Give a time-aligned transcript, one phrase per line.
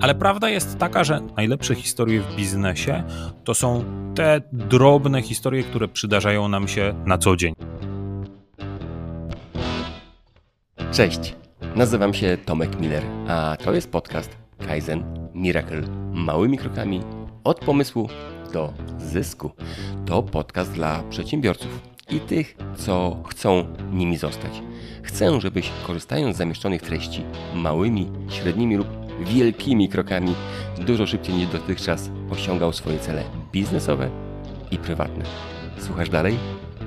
[0.00, 3.02] Ale prawda jest taka, że najlepsze historie w biznesie
[3.44, 7.54] to są te drobne historie, które przydarzają nam się na co dzień.
[10.92, 11.34] Cześć,
[11.76, 14.36] nazywam się Tomek Miller, a to jest podcast
[14.66, 15.82] Kaizen Miracle.
[16.12, 17.00] Małymi krokami
[17.44, 18.08] od pomysłu
[18.52, 19.50] do zysku.
[20.06, 21.80] To podcast dla przedsiębiorców
[22.10, 24.62] i tych, co chcą nimi zostać.
[25.02, 27.22] Chcę, żebyś korzystając z zamieszczonych treści
[27.54, 30.34] małymi, średnimi lub wielkimi krokami
[30.78, 34.10] dużo szybciej niż dotychczas osiągał swoje cele biznesowe
[34.70, 35.24] i prywatne.
[35.78, 36.38] Słuchasz dalej?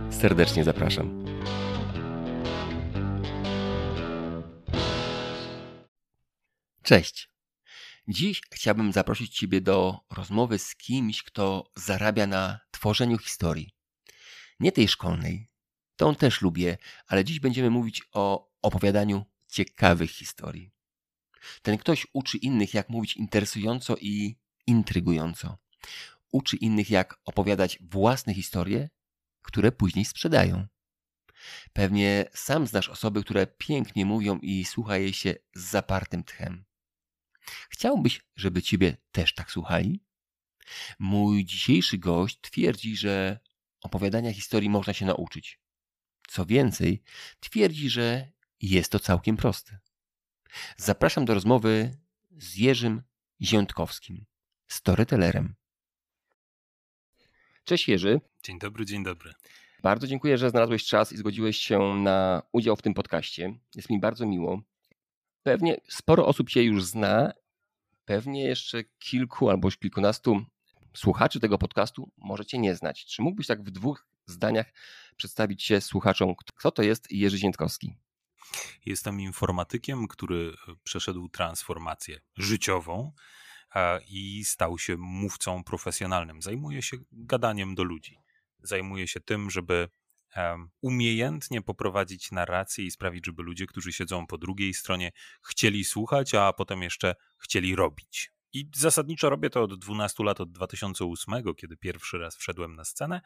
[0.10, 1.26] Serdecznie zapraszam.
[6.84, 7.30] Cześć.
[8.08, 13.70] Dziś chciałbym zaprosić Ciebie do rozmowy z kimś, kto zarabia na tworzeniu historii.
[14.60, 15.48] Nie tej szkolnej,
[15.96, 20.73] tą też lubię, ale dziś będziemy mówić o opowiadaniu ciekawych historii.
[21.62, 25.58] Ten ktoś uczy innych, jak mówić interesująco i intrygująco.
[26.32, 28.90] Uczy innych, jak opowiadać własne historie,
[29.42, 30.68] które później sprzedają.
[31.74, 36.66] Pewnie sam znasz osoby, które pięknie mówią i słucha jej się z zapartym tchem.
[37.70, 40.04] Chciałbyś, żeby ciebie też tak słuchali?
[41.00, 43.40] Mój dzisiejszy gość twierdzi, że
[43.82, 45.60] opowiadania historii można się nauczyć.
[46.28, 47.04] Co więcej,
[47.40, 49.80] twierdzi, że jest to całkiem proste.
[50.78, 51.98] Zapraszam do rozmowy
[52.38, 53.02] z Jerzym
[53.42, 54.26] Ziątkowskim,
[54.68, 55.56] storytellerem.
[57.64, 58.22] Cześć Jerzy.
[58.44, 59.34] Dzień dobry, dzień dobry.
[59.84, 63.54] Bardzo dziękuję, że znalazłeś czas i zgodziłeś się na udział w tym podcaście.
[63.76, 64.62] Jest mi bardzo miło.
[65.44, 67.34] Pewnie sporo osób Cię już zna,
[68.06, 70.46] pewnie jeszcze kilku albo już kilkunastu
[70.94, 73.06] słuchaczy tego podcastu możecie nie znać.
[73.06, 74.74] Czy mógłbyś tak w dwóch zdaniach
[75.16, 77.96] przedstawić się słuchaczom, kto to jest Jerzy Ziętkowski?
[78.86, 83.12] Jestem informatykiem, który przeszedł transformację życiową
[84.08, 86.42] i stał się mówcą profesjonalnym.
[86.42, 88.18] Zajmuje się gadaniem do ludzi.
[88.60, 89.90] Zajmuje się tym, żeby
[90.82, 95.12] umiejętnie poprowadzić narrację i sprawić, żeby ludzie, którzy siedzą po drugiej stronie,
[95.44, 98.34] chcieli słuchać, a potem jeszcze chcieli robić.
[98.54, 103.22] I zasadniczo robię to od 12 lat, od 2008, kiedy pierwszy raz wszedłem na scenę.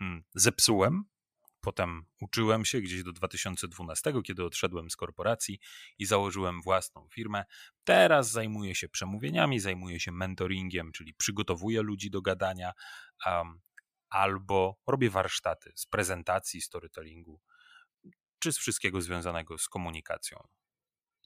[0.00, 1.04] Mm, zepsułem,
[1.60, 5.58] potem uczyłem się gdzieś do 2012, kiedy odszedłem z korporacji
[5.98, 7.44] i założyłem własną firmę.
[7.84, 12.72] Teraz zajmuję się przemówieniami, zajmuję się mentoringiem, czyli przygotowuję ludzi do gadania,
[13.26, 13.60] um,
[14.08, 17.40] albo robię warsztaty z prezentacji, storytellingu,
[18.38, 20.38] czy z wszystkiego związanego z komunikacją.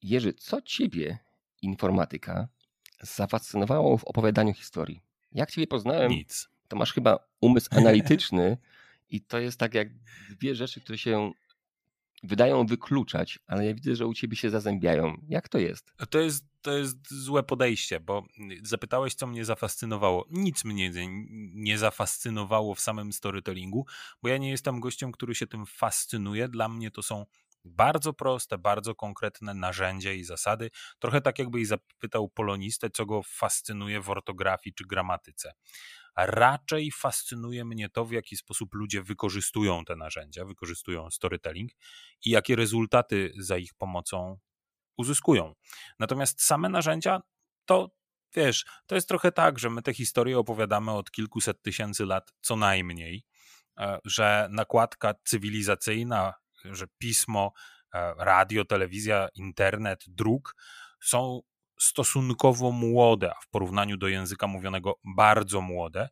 [0.03, 1.19] Jerzy, co ciebie
[1.63, 2.49] informatyka
[3.01, 5.01] zafascynowało w opowiadaniu historii?
[5.33, 6.49] Jak ciebie poznałem, Nic.
[6.69, 8.57] to masz chyba umysł analityczny
[9.15, 9.89] i to jest tak jak
[10.31, 11.33] dwie rzeczy, które się
[12.23, 15.17] wydają wykluczać, ale ja widzę, że u ciebie się zazębiają.
[15.29, 15.93] Jak to jest?
[16.11, 18.27] To jest, to jest złe podejście, bo
[18.63, 20.27] zapytałeś, co mnie zafascynowało.
[20.31, 20.91] Nic mnie
[21.55, 23.87] nie zafascynowało w samym storytellingu,
[24.23, 26.49] bo ja nie jestem gościem, który się tym fascynuje.
[26.49, 27.27] Dla mnie to są
[27.65, 30.71] bardzo proste, bardzo konkretne narzędzia i zasady.
[30.99, 35.53] Trochę tak, jakbyś zapytał polonistę, co go fascynuje w ortografii czy gramatyce.
[36.17, 41.71] Raczej fascynuje mnie to, w jaki sposób ludzie wykorzystują te narzędzia, wykorzystują storytelling
[42.25, 44.39] i jakie rezultaty za ich pomocą
[44.97, 45.55] uzyskują.
[45.99, 47.21] Natomiast same narzędzia
[47.65, 47.91] to
[48.35, 52.57] wiesz, to jest trochę tak, że my te historie opowiadamy od kilkuset tysięcy lat co
[52.57, 53.25] najmniej,
[53.79, 57.53] e, że nakładka cywilizacyjna, że pismo,
[57.95, 60.55] e, radio, telewizja, internet, druk
[61.01, 61.41] są
[61.79, 66.09] stosunkowo młode, a w porównaniu do języka mówionego bardzo młode,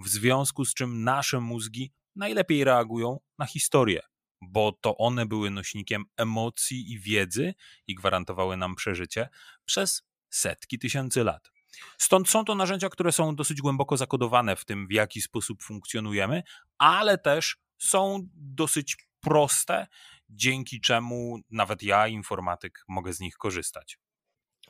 [0.00, 4.02] w związku z czym nasze mózgi najlepiej reagują na historię,
[4.40, 7.54] bo to one były nośnikiem emocji i wiedzy
[7.86, 9.28] i gwarantowały nam przeżycie
[9.64, 11.50] przez setki tysięcy lat.
[11.98, 16.42] Stąd są to narzędzia, które są dosyć głęboko zakodowane w tym, w jaki sposób funkcjonujemy,
[16.78, 19.86] ale też są dosyć proste,
[20.28, 23.98] dzięki czemu nawet ja, informatyk, mogę z nich korzystać.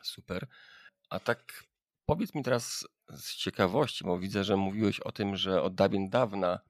[0.07, 0.47] Super.
[1.11, 1.65] A tak
[2.07, 6.61] powiedz mi teraz z ciekawości, bo widzę, że mówiłeś o tym, że od dawien dawna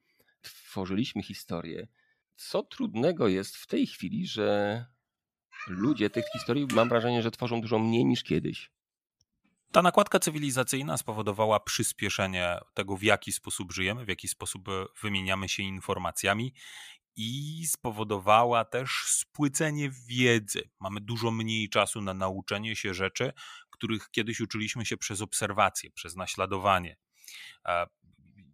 [0.43, 1.89] tworzyliśmy historię.
[2.37, 4.87] Co trudnego jest w tej chwili, że
[5.67, 8.71] ludzie tych historii, mam wrażenie, że tworzą dużo mniej niż kiedyś.
[9.73, 15.49] Ta nakładka cywilizacyjna spowodowała przyspieszenie tego, w jaki sposób żyjemy, w jaki sposób e, wymieniamy
[15.49, 16.55] się informacjami
[17.17, 20.71] i spowodowała też spłycenie wiedzy.
[20.81, 23.33] Mamy dużo mniej czasu na nauczenie się rzeczy,
[23.71, 26.97] których kiedyś uczyliśmy się przez obserwację, przez naśladowanie.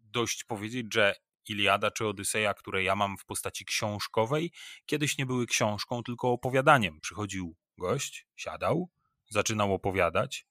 [0.02, 1.14] Dość powiedzieć, że
[1.48, 4.52] Iliada czy Odyseja, które ja mam w postaci książkowej,
[4.86, 7.00] kiedyś nie były książką, tylko opowiadaniem.
[7.00, 8.90] Przychodził gość, siadał,
[9.28, 10.46] zaczynał opowiadać.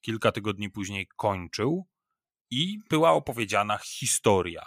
[0.00, 1.86] kilka tygodni później kończył
[2.50, 4.66] i była opowiedziana historia.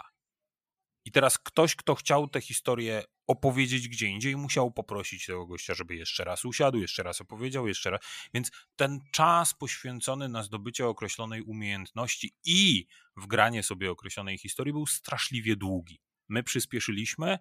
[1.06, 5.96] I teraz ktoś, kto chciał tę historię opowiedzieć gdzie indziej, musiał poprosić tego gościa, żeby
[5.96, 8.00] jeszcze raz usiadł, jeszcze raz opowiedział, jeszcze raz.
[8.34, 12.86] Więc ten czas poświęcony na zdobycie określonej umiejętności i
[13.16, 16.00] wgranie sobie określonej historii był straszliwie długi.
[16.28, 17.38] My przyspieszyliśmy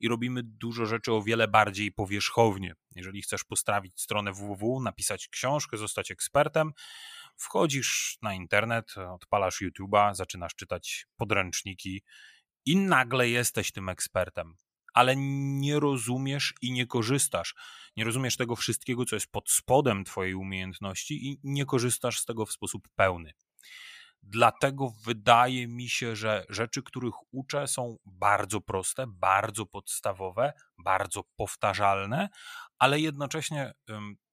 [0.00, 2.74] i robimy dużo rzeczy o wiele bardziej powierzchownie.
[2.94, 6.72] Jeżeli chcesz postawić stronę www, napisać książkę, zostać ekspertem,
[7.36, 12.02] wchodzisz na internet, odpalasz YouTube'a, zaczynasz czytać podręczniki
[12.66, 14.56] i nagle jesteś tym ekspertem.
[14.94, 17.54] Ale nie rozumiesz i nie korzystasz.
[17.96, 22.46] Nie rozumiesz tego wszystkiego, co jest pod spodem Twojej umiejętności, i nie korzystasz z tego
[22.46, 23.32] w sposób pełny.
[24.22, 32.28] Dlatego wydaje mi się, że rzeczy, których uczę, są bardzo proste, bardzo podstawowe, bardzo powtarzalne,
[32.78, 33.72] ale jednocześnie,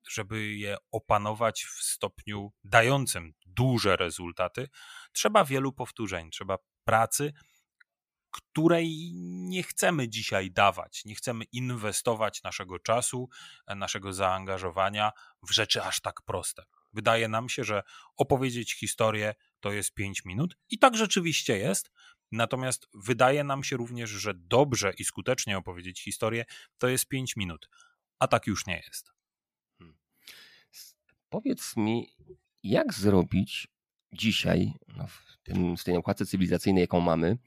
[0.10, 4.70] żeby je opanować w stopniu dającym duże rezultaty,
[5.12, 7.34] trzeba wielu powtórzeń, trzeba pracy,
[8.32, 9.12] której
[9.50, 11.06] nie chcemy dzisiaj dawać.
[11.06, 13.30] Nie chcemy inwestować naszego czasu,
[13.76, 15.12] naszego zaangażowania
[15.44, 16.64] w rzeczy aż tak proste.
[16.94, 17.84] Wydaje nam się, że
[18.18, 21.92] opowiedzieć historię to jest 5 minut i tak rzeczywiście jest.
[22.32, 26.46] Natomiast wydaje nam się również, że dobrze i skutecznie opowiedzieć historię
[26.78, 27.70] to jest 5 minut,
[28.20, 29.12] a tak już nie jest.
[29.78, 29.98] Hmm.
[31.30, 32.16] Powiedz mi,
[32.64, 33.68] jak zrobić
[34.14, 37.38] dzisiaj, no w, tym, w tej okładce cywilizacyjnej, jaką mamy,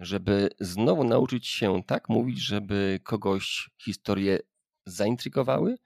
[0.00, 4.38] żeby znowu nauczyć się tak mówić, żeby kogoś historie
[4.86, 5.76] zaintrygowały,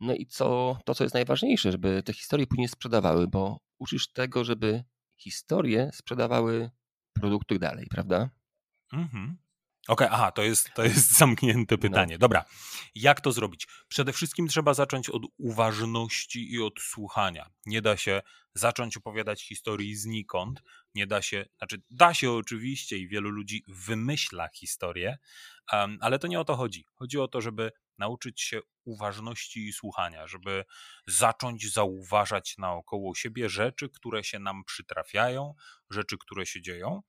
[0.00, 4.44] no i co, to, co jest najważniejsze, żeby te historie później sprzedawały, bo uczysz tego,
[4.44, 4.84] żeby
[5.16, 6.70] historie sprzedawały
[7.12, 8.30] produkty dalej, prawda?
[8.92, 9.43] Mhm.
[9.88, 12.14] Okej, okay, aha, to jest, to jest zamknięte pytanie.
[12.14, 12.18] No.
[12.18, 12.44] Dobra,
[12.94, 13.66] jak to zrobić?
[13.88, 17.50] Przede wszystkim trzeba zacząć od uważności i od słuchania.
[17.66, 18.22] Nie da się
[18.54, 20.62] zacząć opowiadać historii znikąd,
[20.94, 25.18] nie da się, znaczy da się oczywiście i wielu ludzi wymyśla historię,
[25.72, 26.86] um, ale to nie o to chodzi.
[26.94, 30.64] Chodzi o to, żeby nauczyć się uważności i słuchania, żeby
[31.06, 35.54] zacząć zauważać naokoło siebie rzeczy, które się nam przytrafiają,
[35.90, 37.02] rzeczy, które się dzieją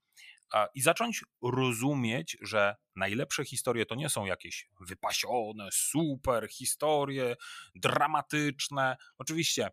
[0.74, 7.36] i zacząć rozumieć, że najlepsze historie to nie są jakieś wypasione, super historie,
[7.76, 8.98] dramatyczne.
[9.18, 9.70] Oczywiście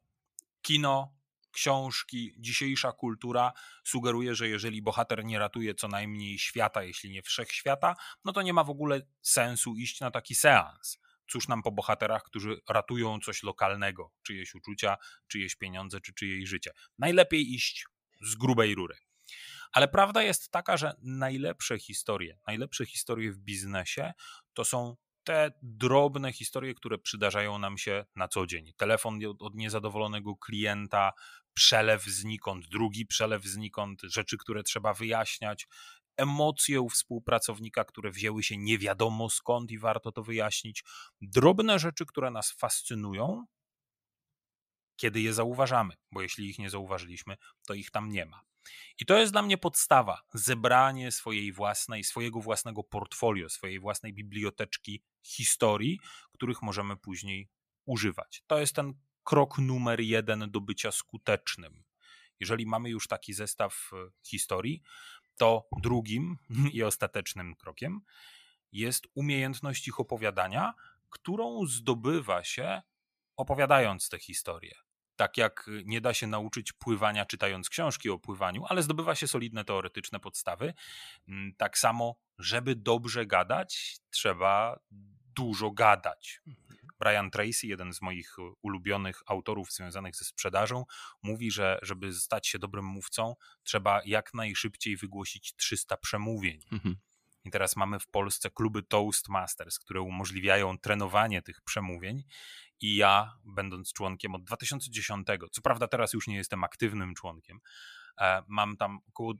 [0.63, 1.15] kino,
[1.53, 3.53] książki, dzisiejsza kultura
[3.85, 8.53] sugeruje, że jeżeli bohater nie ratuje co najmniej świata, jeśli nie wszechświata, no to nie
[8.53, 10.99] ma w ogóle sensu iść na taki seans.
[11.29, 14.97] Cóż nam po bohaterach, którzy ratują coś lokalnego, czyjeś uczucia,
[15.29, 16.71] czyjeś pieniądze czy czyjeś życie.
[16.99, 17.87] Najlepiej iść
[18.21, 18.97] z grubej rury.
[19.73, 24.13] Ale prawda jest taka, że najlepsze historie, najlepsze historie w biznesie
[24.55, 28.73] to są te drobne historie, które przydarzają nam się na co dzień.
[28.77, 31.13] Telefon od niezadowolonego klienta,
[31.55, 35.69] przelew znikąd, drugi przelew znikąd, rzeczy, które trzeba wyjaśniać,
[36.17, 40.85] emocje u współpracownika, które wzięły się nie wiadomo skąd i warto to wyjaśnić.
[41.21, 43.45] Drobne rzeczy, które nas fascynują,
[44.97, 47.37] kiedy je zauważamy, bo jeśli ich nie zauważyliśmy,
[47.67, 48.52] to ich tam nie ma.
[49.01, 55.03] I to jest dla mnie podstawa zebranie swojej własnej, swojego własnego portfolio, swojej własnej biblioteczki
[55.23, 55.99] historii,
[56.33, 57.49] których możemy później
[57.85, 58.43] używać.
[58.47, 58.95] To jest ten
[59.25, 61.85] krok numer jeden do bycia skutecznym.
[62.41, 64.83] Jeżeli mamy już taki zestaw e, historii,
[65.37, 66.37] to drugim
[66.73, 68.01] i ostatecznym krokiem
[68.73, 70.75] jest umiejętność ich opowiadania,
[71.11, 72.83] którą zdobywa się
[73.37, 74.75] opowiadając te historie.
[75.23, 79.65] Tak jak nie da się nauczyć pływania czytając książki o pływaniu, ale zdobywa się solidne
[79.65, 80.75] teoretyczne podstawy,
[81.29, 84.81] mm, tak samo, żeby dobrze gadać, trzeba
[85.37, 86.41] dużo gadać.
[86.47, 86.79] Mhm.
[86.99, 90.85] Brian Tracy, jeden z moich ulubionych autorów związanych ze sprzedażą,
[91.23, 96.61] mówi, że żeby stać się dobrym mówcą, trzeba jak najszybciej wygłosić 300 przemówień.
[96.73, 96.97] Mhm.
[97.45, 102.25] I teraz mamy w Polsce kluby Toastmasters, które umożliwiają trenowanie tych przemówień.
[102.81, 107.61] I ja, będąc członkiem od 2010, co prawda teraz już nie jestem aktywnym członkiem,
[108.21, 109.35] e, mam tam około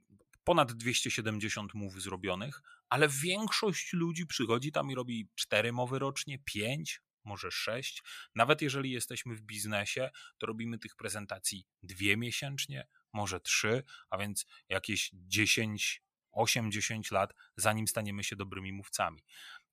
[0.45, 7.01] ponad 270 mów zrobionych, ale większość ludzi przychodzi tam i robi 4 mowy rocznie, 5,
[7.25, 8.03] może 6.
[8.35, 14.47] Nawet jeżeli jesteśmy w biznesie, to robimy tych prezentacji dwie miesięcznie, może 3, a więc
[14.69, 16.03] jakieś 10
[16.35, 19.25] 8-10 lat, zanim staniemy się dobrymi mówcami.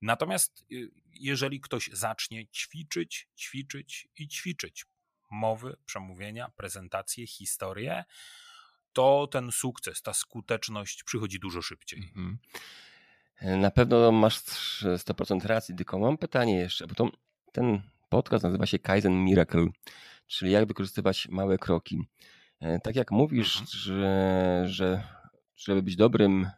[0.02, 4.86] Natomiast y, jeżeli ktoś zacznie ćwiczyć, ćwiczyć i ćwiczyć
[5.32, 8.04] mowy, przemówienia, prezentacje, historie,
[8.94, 12.00] to ten sukces, ta skuteczność przychodzi dużo szybciej.
[12.00, 12.38] Mhm.
[13.62, 14.40] Na pewno masz
[14.84, 17.10] 100% racji, tylko mam pytanie jeszcze, bo to,
[17.52, 19.68] ten podcast nazywa się Kaizen Miracle,
[20.28, 22.04] czyli jak wykorzystywać małe kroki.
[22.60, 23.68] E, tak jak mówisz, mhm.
[23.72, 25.04] że, że
[25.60, 26.50] żeby być dobrym,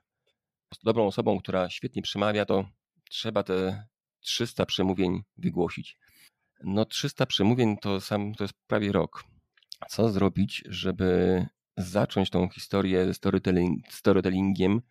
[0.84, 2.65] dobrą osobą, która świetnie przemawia, to
[3.10, 3.88] trzeba te
[4.20, 5.98] 300 przemówień wygłosić.
[6.63, 9.24] No 300 przemówień to sam to jest prawie rok.
[9.89, 11.46] Co zrobić, żeby
[11.77, 14.81] zacząć tą historię storytelling, storytellingiem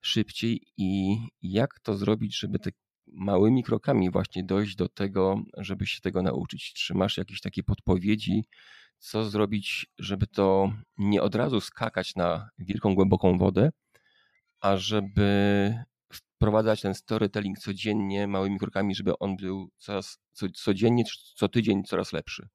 [0.00, 2.70] szybciej i jak to zrobić, żeby te
[3.06, 6.72] małymi krokami właśnie dojść do tego, żeby się tego nauczyć?
[6.72, 8.44] Czy masz jakieś takie podpowiedzi,
[8.98, 13.70] co zrobić, żeby to nie od razu skakać na wielką, głęboką wodę,
[14.60, 15.74] a żeby
[16.12, 22.12] wprowadzać ten storytelling codziennie, małymi krokami, żeby on był coraz, co, codziennie, co tydzień coraz
[22.12, 22.48] lepszy?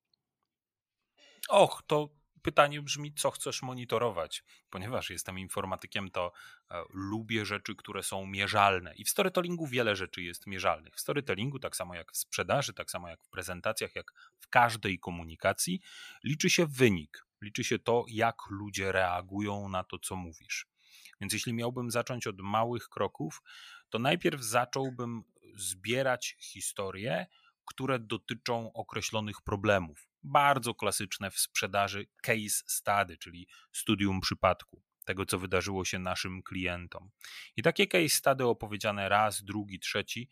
[1.49, 2.09] Och, to
[2.41, 4.43] pytanie brzmi, co chcesz monitorować?
[4.69, 6.31] Ponieważ jestem informatykiem, to
[6.71, 8.95] e, lubię rzeczy, które są mierzalne.
[8.95, 10.95] I w storytellingu wiele rzeczy jest mierzalnych.
[10.95, 14.99] W storytellingu, tak samo jak w sprzedaży, tak samo jak w prezentacjach, jak w każdej
[14.99, 15.81] komunikacji,
[16.23, 17.25] liczy się wynik.
[17.41, 20.67] Liczy się to, jak ludzie reagują na to, co mówisz.
[21.21, 23.41] Więc jeśli miałbym zacząć od małych kroków,
[23.89, 25.23] to najpierw zacząłbym
[25.55, 27.27] zbierać historie,
[27.65, 30.10] które dotyczą określonych problemów.
[30.23, 37.11] Bardzo klasyczne w sprzedaży case study, czyli studium przypadku tego, co wydarzyło się naszym klientom.
[37.55, 40.29] I takie case study opowiedziane raz, drugi, trzeci,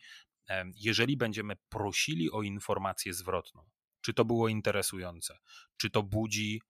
[0.74, 3.70] jeżeli będziemy prosili o informację zwrotną,
[4.00, 5.38] czy to było interesujące,
[5.76, 6.62] czy to budzi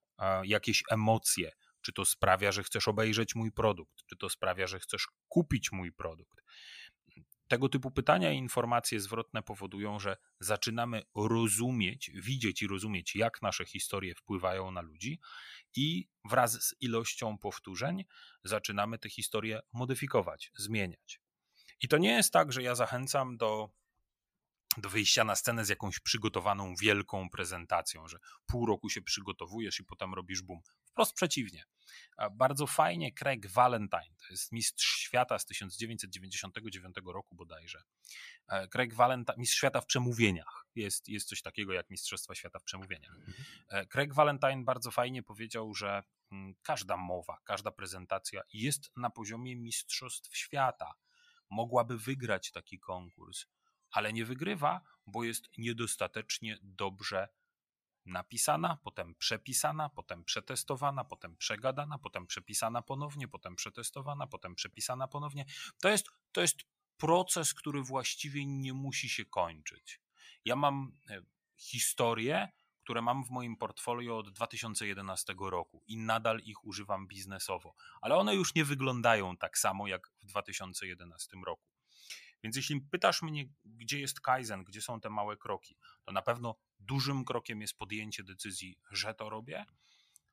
[0.45, 5.07] jakieś emocje, czy to sprawia, że chcesz obejrzeć mój produkt, czy to sprawia, że chcesz
[5.29, 6.43] kupić mój produkt.
[7.51, 13.65] Tego typu pytania i informacje zwrotne powodują, że zaczynamy rozumieć, widzieć i rozumieć, jak nasze
[13.65, 15.21] historie wpływają na ludzi,
[15.77, 18.05] i wraz z ilością powtórzeń
[18.45, 21.21] zaczynamy te historie modyfikować, zmieniać.
[21.83, 23.71] I to nie jest tak, że ja zachęcam do
[24.77, 29.85] do wyjścia na scenę z jakąś przygotowaną wielką prezentacją, że pół roku się przygotowujesz i
[29.85, 30.61] potem robisz boom.
[30.85, 31.65] Wprost przeciwnie.
[32.33, 37.83] Bardzo fajnie Craig Valentine, to jest mistrz świata z 1999 roku bodajże.
[38.49, 40.67] E, Craig Valentine, mistrz świata w przemówieniach.
[40.75, 43.15] Jest, jest coś takiego jak Mistrzostwa Świata w przemówieniach.
[43.15, 43.35] Mhm.
[43.69, 49.57] E, Craig Valentine bardzo fajnie powiedział, że mm, każda mowa, każda prezentacja jest na poziomie
[49.57, 50.95] Mistrzostw Świata.
[51.51, 53.47] Mogłaby wygrać taki konkurs
[53.91, 57.29] ale nie wygrywa, bo jest niedostatecznie dobrze
[58.07, 65.45] napisana, potem przepisana, potem przetestowana, potem przegadana, potem przepisana ponownie, potem przetestowana, potem przepisana ponownie.
[65.81, 66.57] To jest, to jest
[66.97, 70.01] proces, który właściwie nie musi się kończyć.
[70.45, 71.23] Ja mam e,
[71.57, 72.49] historie,
[72.83, 78.35] które mam w moim portfolio od 2011 roku i nadal ich używam biznesowo, ale one
[78.35, 81.70] już nie wyglądają tak samo jak w 2011 roku.
[82.43, 86.57] Więc jeśli pytasz mnie, gdzie jest Kaizen, gdzie są te małe kroki, to na pewno
[86.79, 89.65] dużym krokiem jest podjęcie decyzji, że to robię.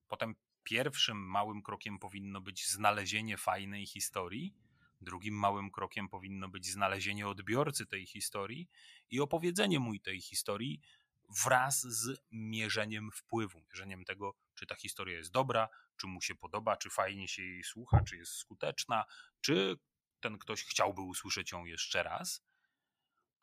[0.08, 4.54] Potem pierwszym małym krokiem powinno być znalezienie fajnej historii.
[5.02, 8.70] Drugim małym krokiem powinno być znalezienie odbiorcy tej historii
[9.10, 10.82] i opowiedzenie mu tej historii
[11.44, 16.78] wraz z mierzeniem wpływu, mierzeniem tego, czy ta historia jest dobra, czy mu się podoba,
[16.78, 19.06] czy fajnie się jej słucha, czy jest skuteczna,
[19.42, 19.76] czy
[20.20, 22.44] ten ktoś chciałby usłyszeć ją jeszcze raz,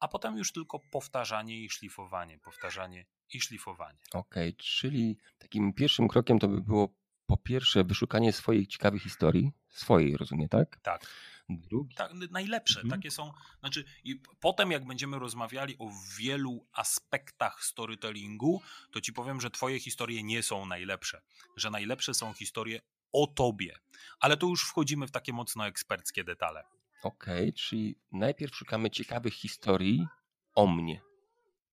[0.00, 3.98] a potem już tylko powtarzanie i szlifowanie, powtarzanie i szlifowanie.
[4.12, 6.94] Okej, okay, czyli takim pierwszym krokiem to by było
[7.26, 10.80] po pierwsze wyszukanie swojej ciekawej historii, swojej, rozumiem, tak?
[10.82, 11.06] Tak.
[11.48, 11.94] Drugi.
[11.94, 12.80] Tak, najlepsze.
[12.80, 13.00] Mhm.
[13.00, 13.32] Takie są.
[13.60, 18.62] Znaczy, i potem, jak będziemy rozmawiali o wielu aspektach storytellingu,
[18.92, 21.22] to ci powiem, że Twoje historie nie są najlepsze.
[21.56, 22.80] Że najlepsze są historie
[23.14, 23.76] o tobie.
[24.20, 26.64] Ale tu już wchodzimy w takie mocno eksperckie detale.
[27.02, 30.06] Okej, okay, czyli najpierw szukamy ciekawych historii
[30.54, 31.00] o mnie,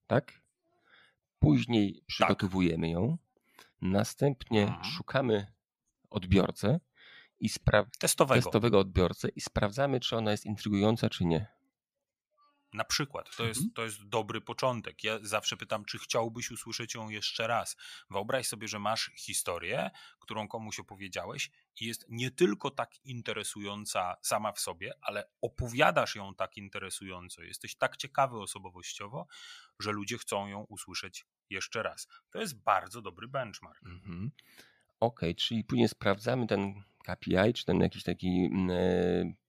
[0.07, 0.41] tak?
[1.39, 2.05] Później tak.
[2.07, 2.93] przygotowujemy tak.
[2.93, 3.17] ją,
[3.81, 4.83] następnie mhm.
[4.83, 5.53] szukamy
[6.09, 6.79] odbiorcę
[7.39, 8.41] i spra- testowego.
[8.41, 11.60] testowego odbiorcę i sprawdzamy, czy ona jest intrygująca, czy nie.
[12.73, 13.73] Na przykład, to jest, mhm.
[13.73, 15.03] to jest dobry początek.
[15.03, 17.75] Ja zawsze pytam, czy chciałbyś usłyszeć ją jeszcze raz.
[18.09, 24.51] Wyobraź sobie, że masz historię, którą komuś opowiedziałeś i jest nie tylko tak interesująca sama
[24.51, 27.43] w sobie, ale opowiadasz ją tak interesująco.
[27.43, 29.27] Jesteś tak ciekawy osobowościowo,
[29.79, 32.07] że ludzie chcą ją usłyszeć jeszcze raz.
[32.29, 33.83] To jest bardzo dobry benchmark.
[33.85, 34.31] Mhm.
[34.99, 38.49] Okej, okay, czyli później sprawdzamy ten KPI, czy ten jakiś taki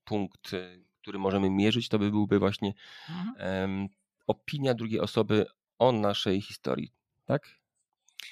[0.04, 2.72] punkt e, który możemy mierzyć, to by byłby właśnie
[3.08, 3.34] mhm.
[3.70, 3.88] um,
[4.26, 5.46] opinia drugiej osoby
[5.78, 6.92] o naszej historii,
[7.24, 7.61] tak?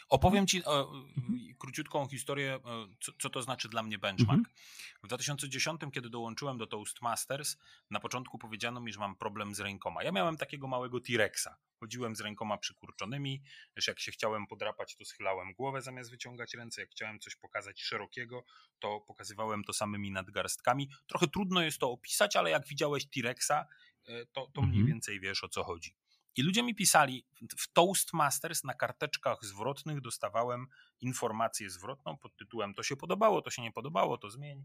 [0.09, 1.54] Opowiem Ci o, mhm.
[1.59, 2.59] króciutką historię,
[3.00, 4.38] co, co, to znaczy dla mnie benchmark.
[4.38, 4.54] Mhm.
[5.02, 7.56] W 2010, kiedy dołączyłem do Toastmasters,
[7.90, 10.02] na początku powiedziano mi, że mam problem z rękoma.
[10.02, 11.49] Ja miałem takiego małego T-Rexa.
[11.80, 13.42] Chodziłem z rękoma przykurczonymi,
[13.76, 17.80] wiesz, jak się chciałem podrapać, to schylałem głowę zamiast wyciągać ręce, jak chciałem coś pokazać
[17.82, 18.44] szerokiego,
[18.78, 20.90] to pokazywałem to samymi nadgarstkami.
[21.06, 24.87] Trochę trudno jest to opisać, ale jak widziałeś T-Rexa, e, to, to mniej mhm.
[24.87, 25.94] więcej wiesz o co chodzi.
[26.37, 27.27] I ludzie mi pisali,
[27.59, 30.67] w Toastmasters na karteczkach zwrotnych dostawałem
[31.01, 34.65] informację zwrotną pod tytułem to się podobało, to się nie podobało, to zmień.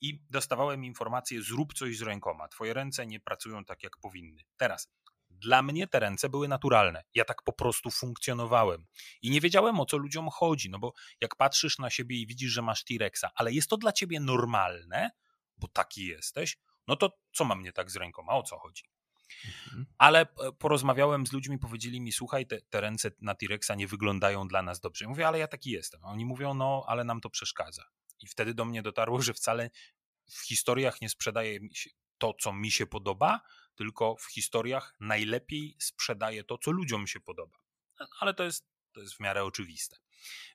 [0.00, 4.42] I dostawałem informację zrób coś z rękoma, twoje ręce nie pracują tak jak powinny.
[4.56, 4.88] Teraz,
[5.30, 7.04] dla mnie te ręce były naturalne.
[7.14, 8.86] Ja tak po prostu funkcjonowałem.
[9.22, 12.52] I nie wiedziałem o co ludziom chodzi, no bo jak patrzysz na siebie i widzisz,
[12.52, 15.10] że masz T-Rexa, ale jest to dla ciebie normalne,
[15.58, 18.95] bo taki jesteś, no to co mam nie tak z rękoma, o co chodzi?
[19.44, 19.86] Mhm.
[19.98, 20.26] Ale
[20.58, 24.80] porozmawiałem z ludźmi, powiedzieli mi, słuchaj, te, te ręce na T-Rexa nie wyglądają dla nas
[24.80, 25.04] dobrze.
[25.04, 26.04] Ja mówię, ale ja taki jestem.
[26.04, 27.84] A oni mówią, no, ale nam to przeszkadza.
[28.20, 29.70] I wtedy do mnie dotarło, że wcale
[30.30, 31.58] w historiach nie sprzedaje
[32.18, 33.40] to, co mi się podoba,
[33.76, 37.58] tylko w historiach najlepiej sprzedaje to, co ludziom się podoba.
[38.20, 39.96] Ale to jest, to jest w miarę oczywiste.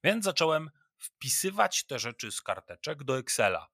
[0.03, 3.69] Więc zacząłem wpisywać te rzeczy z karteczek do Excela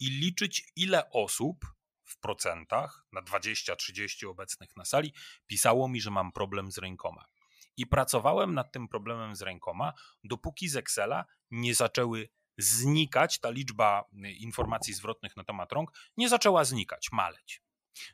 [0.00, 1.64] i liczyć, ile osób
[2.04, 5.12] w procentach, na 20-30 obecnych na sali,
[5.46, 7.24] pisało mi, że mam problem z rękoma.
[7.76, 9.92] I pracowałem nad tym problemem z rękoma,
[10.24, 16.28] dopóki z Excela nie zaczęły znikać, ta liczba y, informacji zwrotnych na temat rąk nie
[16.28, 17.62] zaczęła znikać, maleć.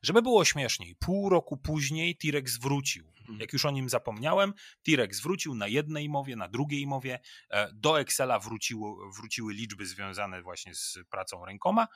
[0.02, 3.12] Żeby było śmieszniej, pół roku później T-Rex wrócił.
[3.18, 3.40] Mhm.
[3.40, 7.20] Jak już o nim zapomniałem, T-Rex wrócił na jednej mowie, na drugiej mowie.
[7.50, 11.88] E, do Excela wróciło, wróciły liczby związane właśnie z pracą rękoma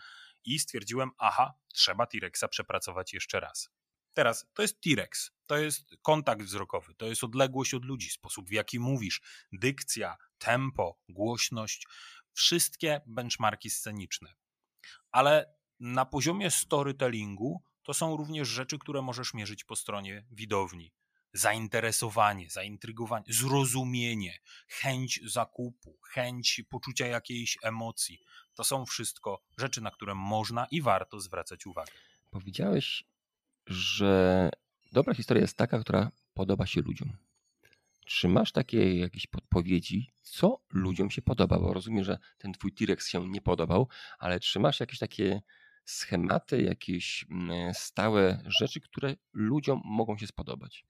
[0.44, 3.70] i stwierdziłem, aha, trzeba T-Rexa przepracować jeszcze raz.
[4.12, 8.52] Teraz to jest T-Rex, to jest kontakt wzrokowy, to jest odległość od ludzi, sposób w
[8.52, 9.22] jaki mówisz,
[9.52, 11.86] dykcja, tempo, głośność,
[12.32, 14.34] wszystkie benchmarki sceniczne.
[15.12, 20.92] Ale na poziomie storytellingu to są również rzeczy, które możesz mierzyć po stronie widowni.
[21.34, 24.38] Zainteresowanie, zaintrygowanie, zrozumienie,
[24.68, 28.20] chęć zakupu, chęć poczucia jakiejś emocji.
[28.54, 31.92] To są wszystko rzeczy, na które można i warto zwracać uwagę.
[32.30, 33.04] Powiedziałeś,
[33.66, 34.50] że
[34.92, 37.16] dobra historia jest taka, która podoba się ludziom.
[38.04, 41.58] Czy masz takie jakieś podpowiedzi, co ludziom się podoba?
[41.58, 45.42] Bo rozumiem, że ten twój T-Rex się nie podobał, ale czy masz jakieś takie
[45.84, 50.84] schematy, jakieś mm, stałe rzeczy, które ludziom mogą się spodobać?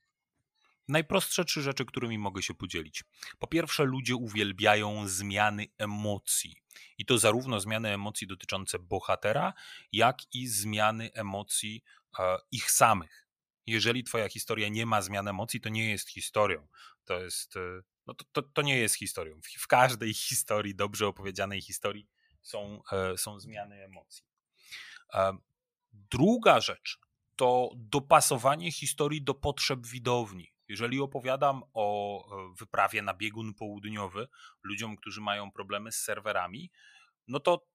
[0.88, 3.04] Najprostsze trzy rzeczy, którymi mogę się podzielić.
[3.38, 6.56] Po pierwsze, ludzie uwielbiają zmiany emocji.
[6.98, 9.54] I to zarówno zmiany emocji dotyczące bohatera,
[9.92, 11.84] jak i zmiany emocji
[12.18, 13.26] e, ich samych.
[13.66, 16.68] Jeżeli twoja historia nie ma zmian emocji, to nie jest historią.
[17.04, 17.56] To jest.
[17.56, 17.60] E,
[18.06, 19.40] no to, to, to nie jest historią.
[19.40, 22.08] W, w, każdej historii, dobrze opowiedzianej historii,
[22.42, 24.24] są, e, są zmiany emocji.
[25.14, 25.38] E,
[25.92, 26.98] druga rzecz
[27.36, 30.53] to dopasowanie historii do potrzeb widowni.
[30.68, 34.28] Jeżeli opowiadam o e, wyprawie na biegun południowy
[34.62, 36.70] ludziom, którzy mają problemy z serwerami,
[37.28, 37.66] no to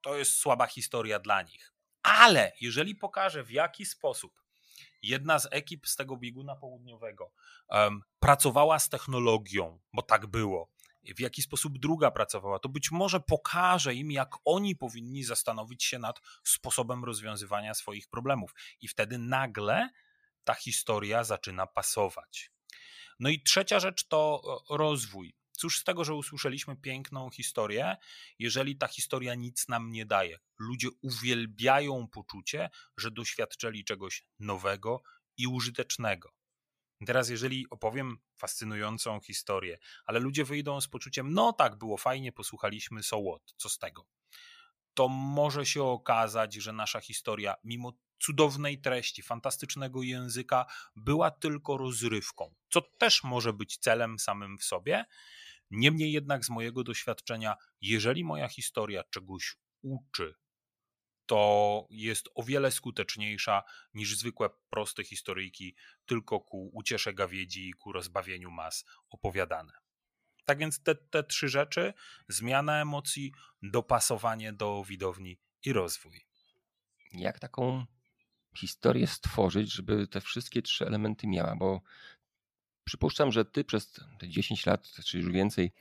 [0.00, 1.72] to jest słaba historia dla nich.
[2.02, 4.44] Ale jeżeli pokażę, w jaki sposób
[5.02, 7.32] jedna z ekip z tego bieguna południowego
[7.68, 10.70] um, pracowała z technologią, bo tak było,
[11.16, 15.98] w jaki sposób druga pracowała, to być może pokaże im, jak oni powinni zastanowić się
[15.98, 18.54] nad sposobem rozwiązywania swoich problemów.
[18.80, 19.90] I wtedy nagle
[20.44, 22.50] ta historia zaczyna pasować.
[23.20, 25.36] No i trzecia rzecz to rozwój.
[25.52, 27.96] Cóż z tego, że usłyszeliśmy piękną historię,
[28.38, 30.38] jeżeli ta historia nic nam nie daje?
[30.58, 35.02] Ludzie uwielbiają poczucie, że doświadczyli czegoś nowego
[35.36, 36.32] i użytecznego.
[37.06, 43.02] Teraz, jeżeli opowiem fascynującą historię, ale ludzie wyjdą z poczuciem, no tak, było fajnie, posłuchaliśmy,
[43.02, 44.06] so what, co z tego?
[44.94, 52.54] To może się okazać, że nasza historia, mimo cudownej treści, fantastycznego języka, była tylko rozrywką,
[52.68, 55.04] co też może być celem samym w sobie.
[55.70, 60.34] Niemniej jednak, z mojego doświadczenia, jeżeli moja historia czegoś uczy,
[61.26, 63.62] to jest o wiele skuteczniejsza
[63.94, 69.72] niż zwykłe proste historyjki, tylko ku uciesze gawiedzi i ku rozbawieniu mas opowiadane.
[70.44, 71.94] Tak więc te, te trzy rzeczy:
[72.28, 76.26] zmiana emocji, dopasowanie do widowni i rozwój.
[77.12, 77.86] Jak taką
[78.56, 81.56] historię stworzyć, żeby te wszystkie trzy elementy miała?
[81.56, 81.80] Bo
[82.84, 85.72] przypuszczam, że ty przez te 10 lat, czy już więcej,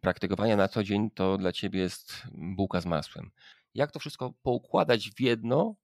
[0.00, 3.30] praktykowania na co dzień, to dla ciebie jest bułka z masłem
[3.74, 5.76] jak to wszystko poukładać w jedno.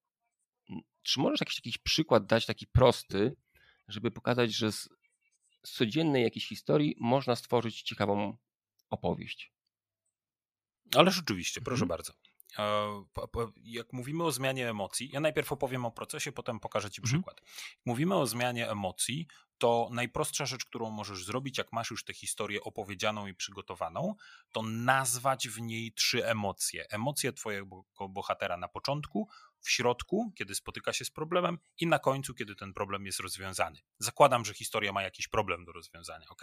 [1.03, 3.37] Czy możesz jakiś, jakiś przykład dać taki prosty,
[3.89, 4.89] żeby pokazać, że z
[5.63, 8.37] codziennej jakiejś historii można stworzyć ciekawą
[8.91, 9.53] opowieść.
[10.97, 11.89] Ale rzeczywiście, proszę mhm.
[11.89, 12.13] bardzo.
[12.59, 13.05] E,
[13.57, 17.23] jak mówimy o zmianie emocji, ja najpierw opowiem o procesie, potem pokażę Ci mhm.
[17.23, 17.41] przykład.
[17.87, 19.27] Mówimy o zmianie emocji,
[19.59, 24.15] to najprostsza rzecz, którą możesz zrobić, jak masz już tę historię opowiedzianą i przygotowaną,
[24.53, 26.87] to nazwać w niej trzy emocje.
[26.91, 29.29] Emocje Twojego bohatera na początku,
[29.61, 33.79] w środku, kiedy spotyka się z problemem, i na końcu, kiedy ten problem jest rozwiązany.
[33.99, 36.43] Zakładam, że historia ma jakiś problem do rozwiązania, ok?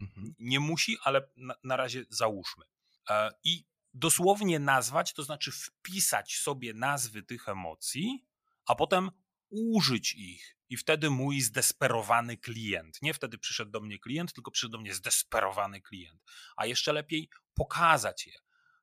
[0.00, 0.34] Mhm.
[0.38, 2.64] Nie musi, ale na, na razie załóżmy.
[3.10, 8.26] E, I dosłownie nazwać, to znaczy wpisać sobie nazwy tych emocji,
[8.66, 9.10] a potem
[9.48, 10.56] użyć ich.
[10.68, 14.94] I wtedy mój zdesperowany klient, nie wtedy przyszedł do mnie klient, tylko przyszedł do mnie
[14.94, 16.22] zdesperowany klient.
[16.56, 18.32] A jeszcze lepiej pokazać je.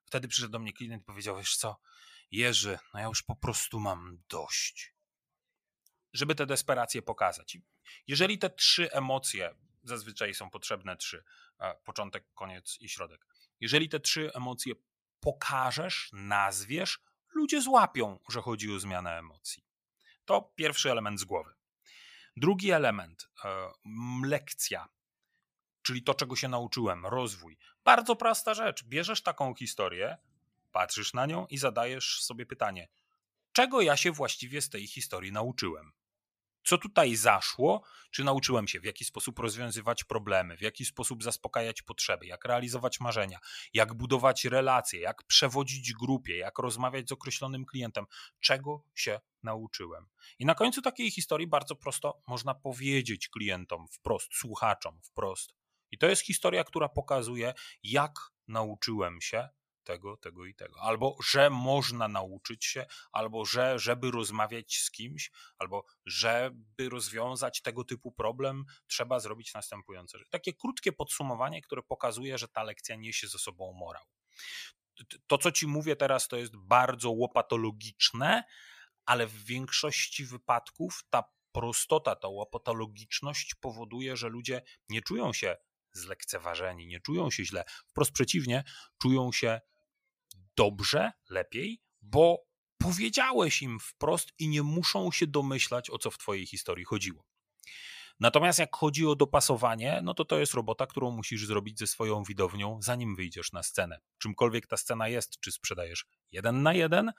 [0.04, 1.80] Wtedy przyszedł do mnie klient i powiedział: Wiesz co,
[2.30, 4.94] Jerzy, no ja już po prostu mam dość.
[6.12, 7.58] Żeby tę desperację pokazać.
[8.06, 11.24] Jeżeli te trzy emocje, zazwyczaj są potrzebne trzy,
[11.84, 13.26] początek, koniec i środek.
[13.60, 14.74] Jeżeli te trzy emocje
[15.20, 17.00] pokażesz, nazwiesz,
[17.34, 19.64] ludzie złapią, że chodzi o zmianę emocji.
[20.24, 21.54] To pierwszy element z głowy.
[22.36, 23.70] Drugi element, e,
[24.24, 24.88] lekcja,
[25.82, 27.58] czyli to, czego się nauczyłem, rozwój.
[27.84, 28.84] Bardzo prosta rzecz.
[28.84, 30.18] Bierzesz taką historię,
[30.72, 32.88] patrzysz na nią i zadajesz sobie pytanie:
[33.52, 35.92] czego ja się właściwie z tej historii nauczyłem?
[36.64, 41.82] Co tutaj zaszło, czy nauczyłem się, w jaki sposób rozwiązywać problemy, w jaki sposób zaspokajać
[41.82, 43.38] potrzeby, jak realizować marzenia,
[43.74, 48.04] jak budować relacje, jak przewodzić grupie, jak rozmawiać z określonym klientem,
[48.40, 50.06] czego się nauczyłem.
[50.38, 55.54] I na końcu takiej historii bardzo prosto można powiedzieć klientom wprost, słuchaczom wprost.
[55.90, 58.12] I to jest historia, która pokazuje, jak
[58.48, 59.48] nauczyłem się
[59.90, 60.80] tego, tego i tego.
[60.80, 67.84] Albo że można nauczyć się, albo że, żeby rozmawiać z kimś, albo żeby rozwiązać tego
[67.84, 70.30] typu problem, trzeba zrobić następujące rzeczy.
[70.30, 74.04] Takie krótkie podsumowanie, które pokazuje, że ta lekcja niesie ze sobą morał.
[75.26, 78.44] To, co ci mówię teraz, to jest bardzo łopatologiczne,
[79.06, 85.56] ale w większości wypadków ta prostota, ta łopatologiczność powoduje, że ludzie nie czują się
[85.92, 87.64] zlekceważeni, nie czują się źle.
[87.86, 88.64] Wprost przeciwnie,
[89.02, 89.60] czują się
[90.56, 92.38] dobrze, lepiej, bo
[92.78, 97.24] powiedziałeś im wprost i nie muszą się domyślać, o co w Twojej historii chodziło.
[98.20, 102.22] Natomiast jak chodzi o dopasowanie, no to to jest robota, którą musisz zrobić ze swoją
[102.22, 104.00] widownią, zanim wyjdziesz na scenę.
[104.18, 107.12] Czymkolwiek ta scena jest, czy sprzedajesz jeden na jeden,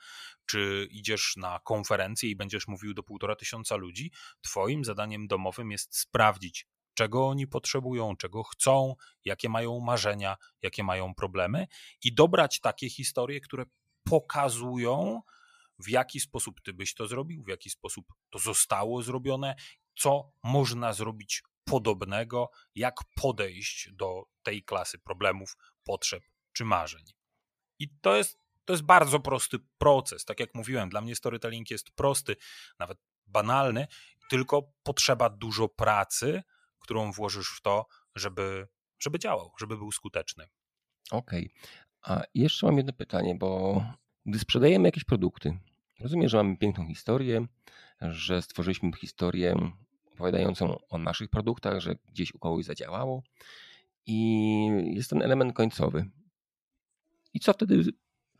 [0.46, 5.98] czy idziesz na konferencję i będziesz mówił do półtora tysiąca ludzi, Twoim zadaniem domowym jest
[5.98, 11.66] sprawdzić, czego oni potrzebują, czego chcą, jakie mają marzenia, jakie mają problemy
[12.04, 13.64] i dobrać takie historie, które
[14.04, 15.20] pokazują,
[15.78, 19.54] w jaki sposób ty byś to zrobił, w jaki sposób to zostało zrobione,
[19.94, 27.04] co można zrobić podobnego, jak podejść do tej klasy problemów, potrzeb czy marzeń.
[27.78, 30.24] I to jest, to jest bardzo prosty proces.
[30.24, 32.36] Tak jak mówiłem, dla mnie storytelling jest prosty,
[32.78, 33.86] nawet banalny,
[34.30, 36.42] tylko potrzeba dużo pracy,
[36.82, 38.68] którą włożysz w to, żeby,
[38.98, 40.48] żeby działał, żeby był skuteczny.
[41.10, 41.50] Okej.
[41.52, 41.72] Okay.
[42.02, 43.82] A jeszcze mam jedno pytanie, bo
[44.26, 45.58] gdy sprzedajemy jakieś produkty,
[46.00, 47.46] rozumiem, że mamy piękną historię,
[48.00, 49.72] że stworzyliśmy historię
[50.12, 53.22] opowiadającą o naszych produktach, że gdzieś u kogoś zadziałało
[54.06, 56.10] i jest ten element końcowy.
[57.34, 57.84] I co wtedy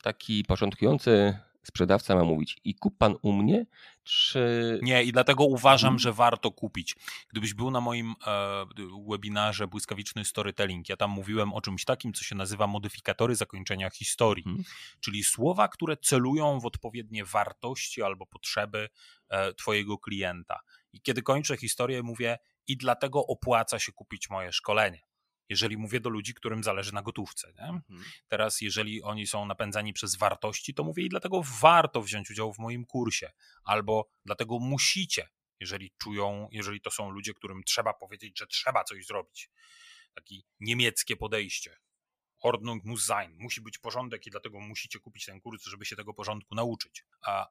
[0.02, 3.66] taki początkujący sprzedawca ma mówić i kup pan u mnie,
[4.02, 4.78] czy...
[4.82, 5.98] Nie, i dlatego uważam, hmm.
[5.98, 6.96] że warto kupić.
[7.28, 8.64] Gdybyś był na moim e,
[9.10, 14.44] webinarze Błyskawiczny Storytelling, ja tam mówiłem o czymś takim, co się nazywa modyfikatory zakończenia historii,
[14.44, 14.64] hmm.
[15.00, 18.88] czyli słowa, które celują w odpowiednie wartości albo potrzeby
[19.28, 20.60] e, twojego klienta.
[20.92, 25.11] I kiedy kończę historię, mówię i dlatego opłaca się kupić moje szkolenie
[25.52, 27.48] jeżeli mówię do ludzi, którym zależy na gotówce.
[27.48, 27.82] Mhm.
[28.28, 32.58] Teraz, jeżeli oni są napędzani przez wartości, to mówię i dlatego warto wziąć udział w
[32.58, 33.32] moim kursie,
[33.64, 35.28] albo dlatego musicie,
[35.60, 39.50] jeżeli czują, jeżeli to są ludzie, którym trzeba powiedzieć, że trzeba coś zrobić.
[40.14, 41.76] Takie niemieckie podejście.
[42.42, 43.36] Ordnung muss sein.
[43.38, 47.04] Musi być porządek i dlatego musicie kupić ten kurs, żeby się tego porządku nauczyć.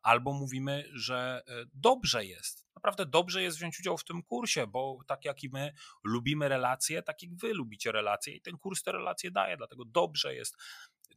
[0.04, 4.98] Albo mówimy, że e, dobrze jest, naprawdę dobrze jest wziąć udział w tym kursie, bo
[5.08, 5.74] tak jak i my
[6.04, 10.36] lubimy relacje, tak jak wy lubicie relacje i ten kurs te relacje daje, dlatego dobrze
[10.36, 10.58] jest.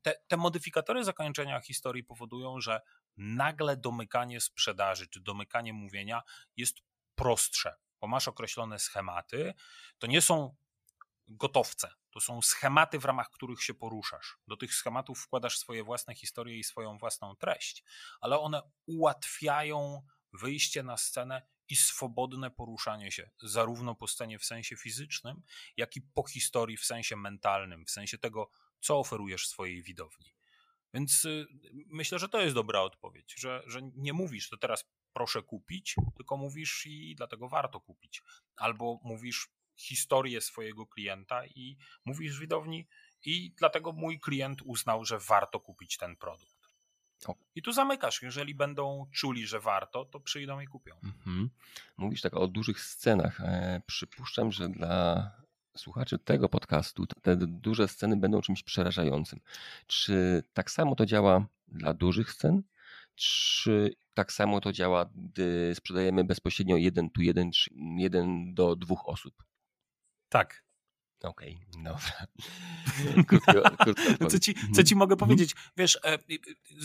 [0.02, 2.80] Te, te modyfikatory zakończenia historii powodują, że
[3.16, 6.22] nagle domykanie sprzedaży czy domykanie mówienia
[6.56, 6.76] jest
[7.14, 9.54] prostsze, bo masz określone schematy.
[9.98, 10.56] To nie są
[11.28, 11.90] gotowce.
[12.14, 14.38] To są schematy, w ramach których się poruszasz.
[14.48, 17.84] Do tych schematów wkładasz swoje własne historie i swoją własną treść,
[18.20, 24.76] ale one ułatwiają wyjście na scenę i swobodne poruszanie się, zarówno po scenie w sensie
[24.76, 25.42] fizycznym,
[25.76, 28.50] jak i po historii w sensie mentalnym, w sensie tego,
[28.80, 30.34] co oferujesz swojej widowni.
[30.94, 31.46] Więc y,
[31.86, 36.36] myślę, że to jest dobra odpowiedź, że, że nie mówisz, to teraz proszę kupić, tylko
[36.36, 38.22] mówisz i dlatego warto kupić.
[38.56, 42.86] Albo mówisz historię swojego klienta i mówisz widowni
[43.24, 46.54] i dlatego mój klient uznał, że warto kupić ten produkt.
[47.54, 48.22] I tu zamykasz.
[48.22, 50.94] Jeżeli będą czuli, że warto, to przyjdą i kupią.
[51.04, 51.50] Mhm.
[51.96, 53.40] Mówisz tak o dużych scenach.
[53.40, 55.30] E, przypuszczam, że dla
[55.76, 59.40] słuchaczy tego podcastu te duże sceny będą czymś przerażającym.
[59.86, 62.62] Czy tak samo to działa dla dużych scen?
[63.14, 69.08] Czy tak samo to działa, gdy sprzedajemy bezpośrednio jeden tu jeden, czy jeden do dwóch
[69.08, 69.34] osób?
[70.34, 70.64] Tak.
[71.22, 72.26] Okej, okay, dobra.
[73.28, 75.18] Krótko, co, ci, co ci mogę mhm.
[75.18, 75.54] powiedzieć?
[75.76, 76.18] Wiesz, e,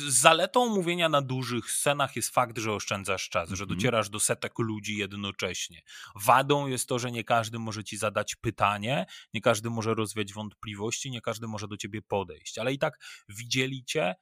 [0.08, 3.78] zaletą mówienia na dużych scenach jest fakt, że oszczędzasz czas, że mhm.
[3.78, 5.82] docierasz do setek ludzi jednocześnie.
[6.16, 11.12] Wadą jest to, że nie każdy może ci zadać pytanie, nie każdy może rozwiać wątpliwości,
[11.12, 14.16] nie każdy może do ciebie podejść, ale i tak widzieli cię,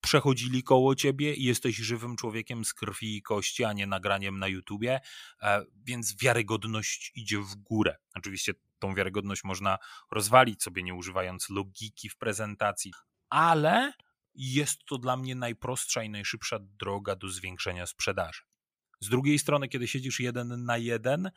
[0.00, 4.48] przechodzili koło ciebie i jesteś żywym człowiekiem z krwi i kości, a nie nagraniem na
[4.48, 5.00] YouTubie,
[5.42, 7.96] e, więc wiarygodność idzie w górę.
[8.14, 9.78] Oczywiście tą wiarygodność można
[10.10, 12.92] rozwalić sobie, nie używając logiki w prezentacji,
[13.30, 13.92] ale
[14.34, 18.42] jest to dla mnie najprostsza i najszybsza droga do zwiększenia sprzedaży.
[19.00, 21.30] Z drugiej strony, kiedy siedzisz jeden na jeden,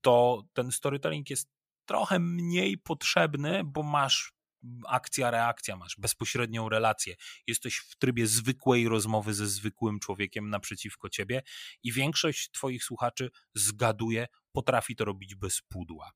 [0.00, 1.50] to ten storytelling jest
[1.86, 4.35] trochę mniej potrzebny, bo masz
[4.88, 7.14] akcja, reakcja, masz bezpośrednią relację.
[7.46, 11.42] Jesteś w trybie zwykłej rozmowy ze zwykłym człowiekiem naprzeciwko ciebie
[11.82, 16.10] i większość Twoich słuchaczy zgaduje, potrafi to robić bez pudła.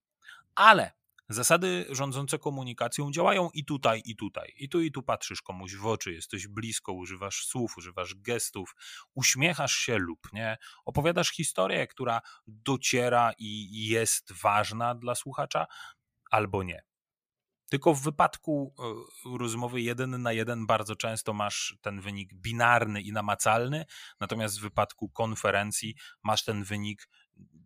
[0.55, 0.93] Ale
[1.29, 4.53] zasady rządzące komunikacją działają i tutaj, i tutaj.
[4.57, 8.75] I tu, i tu patrzysz komuś w oczy, jesteś blisko, używasz słów, używasz gestów,
[9.15, 15.67] uśmiechasz się lub nie, opowiadasz historię, która dociera i jest ważna dla słuchacza,
[16.31, 16.90] albo nie.
[17.71, 23.13] Tylko w wypadku e, rozmowy jeden na jeden bardzo często masz ten wynik binarny i
[23.13, 23.85] namacalny,
[24.21, 27.09] natomiast w wypadku konferencji masz ten wynik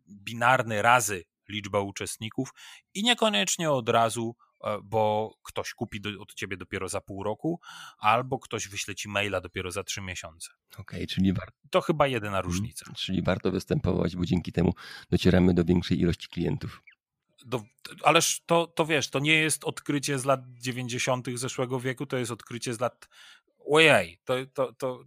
[0.08, 2.50] binarny razy liczba uczestników
[2.94, 7.60] i niekoniecznie od razu, e, bo ktoś kupi do, od ciebie dopiero za pół roku,
[7.98, 10.50] albo ktoś wyśle ci maila dopiero za trzy miesiące.
[10.72, 11.58] Okej, okay, czyli warto.
[11.70, 12.44] To chyba jedyna mhm.
[12.44, 12.92] różnica.
[12.96, 14.74] Czyli warto występować, bo dzięki temu
[15.10, 16.82] docieramy do większej ilości klientów.
[17.44, 17.62] Do,
[18.02, 21.26] ależ to, to wiesz, to nie jest odkrycie z lat 90.
[21.34, 23.08] zeszłego wieku, to jest odkrycie z lat
[23.66, 25.04] ojej, to, to, to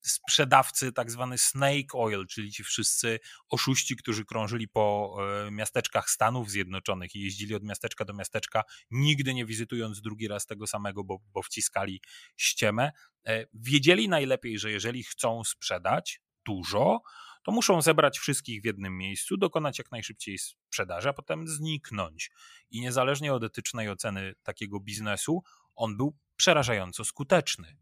[0.00, 6.50] sprzedawcy tak zwany snake oil, czyli ci wszyscy oszuści, którzy krążyli po e, miasteczkach Stanów
[6.50, 11.18] Zjednoczonych i jeździli od miasteczka do miasteczka, nigdy nie wizytując drugi raz tego samego, bo,
[11.32, 12.00] bo wciskali
[12.36, 12.92] ściemę,
[13.26, 17.00] e, wiedzieli najlepiej, że jeżeli chcą sprzedać dużo,
[17.46, 22.30] to muszą zebrać wszystkich w jednym miejscu, dokonać jak najszybciej sprzedaży, a potem zniknąć.
[22.70, 25.42] I niezależnie od etycznej oceny takiego biznesu,
[25.74, 27.76] on był przerażająco skuteczny.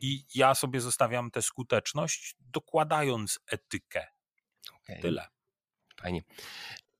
[0.00, 4.06] I ja sobie zostawiam tę skuteczność, dokładając etykę.
[4.82, 5.00] Okay.
[5.00, 5.28] Tyle.
[6.00, 6.22] Fajnie.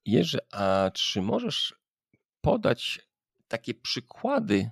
[0.04, 1.74] Jerzy, a czy możesz
[2.40, 3.00] podać
[3.48, 4.70] takie przykłady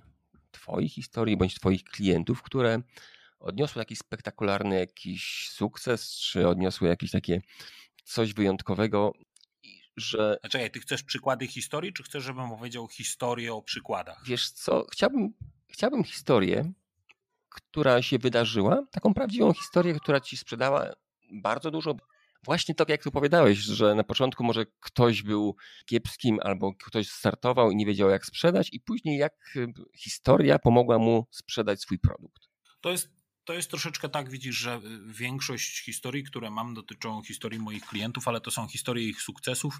[0.51, 2.81] Twoich historii bądź Twoich klientów, które
[3.39, 7.41] odniosły jakiś spektakularny jakiś sukces, czy odniosły jakieś takie
[8.03, 9.13] coś wyjątkowego,
[9.97, 10.37] że...
[10.49, 14.21] Czekaj, ty chcesz przykłady historii, czy chcesz, żebym opowiedział historię o przykładach?
[14.25, 15.33] Wiesz co, chciałbym,
[15.67, 16.71] chciałbym historię,
[17.49, 20.93] która się wydarzyła, taką prawdziwą historię, która ci sprzedała
[21.31, 21.95] bardzo dużo.
[22.43, 27.71] Właśnie tak jak tu opowiadałeś, że na początku może ktoś był kiepskim albo ktoś startował
[27.71, 32.49] i nie wiedział jak sprzedać i później jak y, historia pomogła mu sprzedać swój produkt.
[32.81, 33.18] To jest
[33.49, 38.27] to jest troszeczkę tak, widzisz, że y, większość historii, które mam, dotyczą historii moich klientów,
[38.27, 39.77] ale to są historie ich sukcesów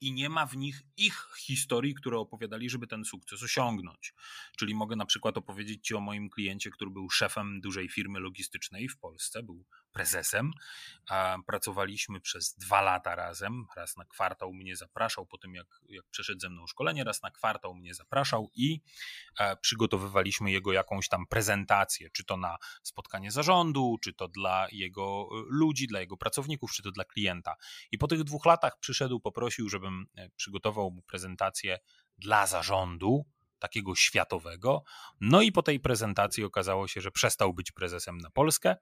[0.00, 4.14] i nie ma w nich ich historii, które opowiadali, żeby ten sukces osiągnąć.
[4.56, 8.88] Czyli mogę na przykład opowiedzieć Ci o moim kliencie, który był szefem dużej firmy logistycznej
[8.88, 10.50] w Polsce, był prezesem.
[11.46, 13.66] Pracowaliśmy przez dwa lata razem.
[13.76, 17.30] Raz na kwartał mnie zapraszał, po tym jak, jak przeszedł ze mną szkolenie, raz na
[17.30, 18.80] kwartał mnie zapraszał i
[19.38, 25.28] e, przygotowywaliśmy jego jakąś tam prezentację, czy to na spotkanie zarządu, czy to dla jego
[25.32, 27.56] e, ludzi, dla jego pracowników, czy to dla klienta.
[27.92, 31.78] I po tych dwóch latach przyszedł, poprosił, żebym e, przygotował mu prezentację
[32.18, 33.24] dla zarządu,
[33.58, 34.82] takiego światowego.
[35.20, 38.76] No i po tej prezentacji okazało się, że przestał być prezesem na Polskę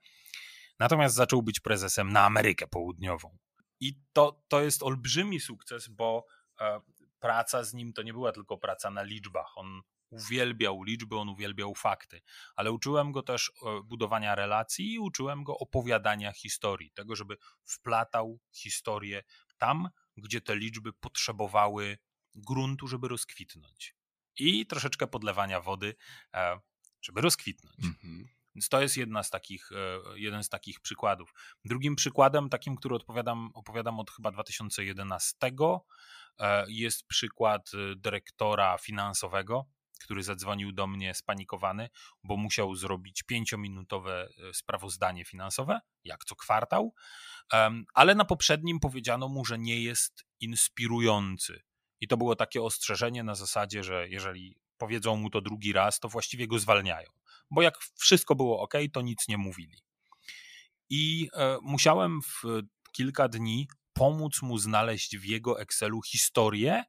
[0.81, 3.39] Natomiast zaczął być prezesem na Amerykę Południową.
[3.81, 6.27] I to, to jest olbrzymi sukces, bo
[6.61, 6.81] e,
[7.19, 9.53] praca z nim to nie była tylko praca na liczbach.
[9.57, 12.21] On uwielbiał liczby, on uwielbiał fakty,
[12.57, 18.41] ale uczyłem go też e, budowania relacji i uczyłem go opowiadania historii, tego, żeby wplatał
[18.53, 19.23] historię
[19.59, 21.99] tam, gdzie te liczby potrzebowały
[22.35, 23.97] gruntu, żeby rozkwitnąć.
[24.37, 25.95] I troszeczkę podlewania wody,
[26.35, 26.61] e,
[27.03, 27.79] żeby rozkwitnąć.
[27.85, 28.29] Mhm.
[28.55, 31.33] Więc to jest jedna z takich, e, jeden z takich przykładów.
[31.65, 35.37] Drugim przykładem, takim, który odpowiadam, opowiadam od chyba 2011,
[36.69, 39.67] jest przykład dyrektora finansowego
[40.01, 41.89] który zadzwonił do mnie spanikowany,
[42.25, 46.95] bo musiał zrobić pięciominutowe e, sprawozdanie finansowe, jak co kwartał,
[47.95, 51.63] ale na poprzednim powiedziano mu, że nie jest inspirujący.
[52.01, 56.09] I to było takie ostrzeżenie na zasadzie, że jeżeli powiedzą mu to drugi raz, to
[56.09, 57.11] właściwie go zwalniają.
[57.51, 59.79] Bo jak wszystko było ok, to nic nie mówili.
[60.91, 62.43] I e, musiałem w
[62.93, 66.85] kilka dni pomóc mu znaleźć w jego Excelu historię,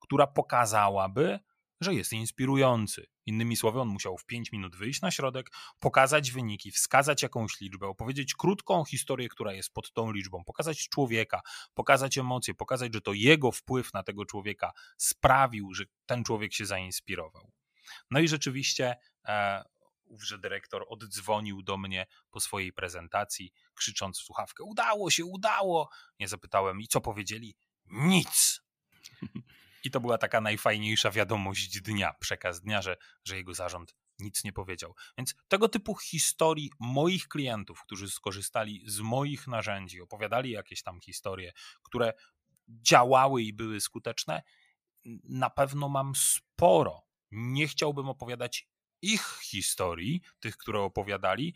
[0.00, 1.38] która pokazałaby,
[1.80, 3.06] że jest inspirujący.
[3.26, 7.86] Innymi słowy, on musiał w 5 minut wyjść na środek, pokazać wyniki, wskazać jakąś liczbę,
[7.86, 11.40] opowiedzieć krótką historię, która jest pod tą liczbą, pokazać człowieka,
[11.74, 16.66] pokazać emocje, pokazać, że to jego wpływ na tego człowieka sprawił, że ten człowiek się
[16.66, 17.50] zainspirował.
[18.10, 19.64] No i rzeczywiście e,
[20.14, 25.90] ówże dyrektor oddzwonił do mnie po swojej prezentacji, krzycząc w słuchawkę: Udało się, udało!
[26.20, 27.56] Nie zapytałem, i co powiedzieli?
[27.86, 28.62] Nic.
[29.84, 34.52] I to była taka najfajniejsza wiadomość dnia, przekaz dnia, że, że jego zarząd nic nie
[34.52, 34.94] powiedział.
[35.18, 41.52] Więc tego typu historii moich klientów, którzy skorzystali z moich narzędzi, opowiadali jakieś tam historie,
[41.82, 42.12] które
[42.68, 44.42] działały i były skuteczne,
[45.24, 47.02] na pewno mam sporo.
[47.30, 48.68] Nie chciałbym opowiadać
[49.04, 51.54] ich historii, tych, które opowiadali,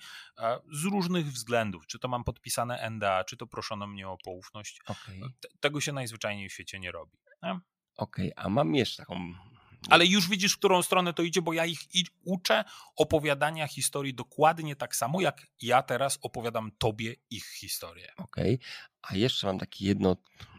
[0.72, 1.86] z różnych względów.
[1.86, 4.80] Czy to mam podpisane NDA, czy to proszono mnie o poufność.
[4.86, 5.20] Okay.
[5.60, 7.18] Tego się najzwyczajniej w świecie nie robi.
[7.96, 9.34] Okej, a mam jeszcze taką.
[9.90, 11.80] Ale już widzisz, w którą stronę to idzie, bo ja ich
[12.24, 12.64] uczę
[12.96, 18.12] opowiadania historii dokładnie tak samo, jak ja teraz opowiadam tobie ich historię.
[18.16, 18.58] Okej,
[19.02, 20.16] a jeszcze mam takie jedno,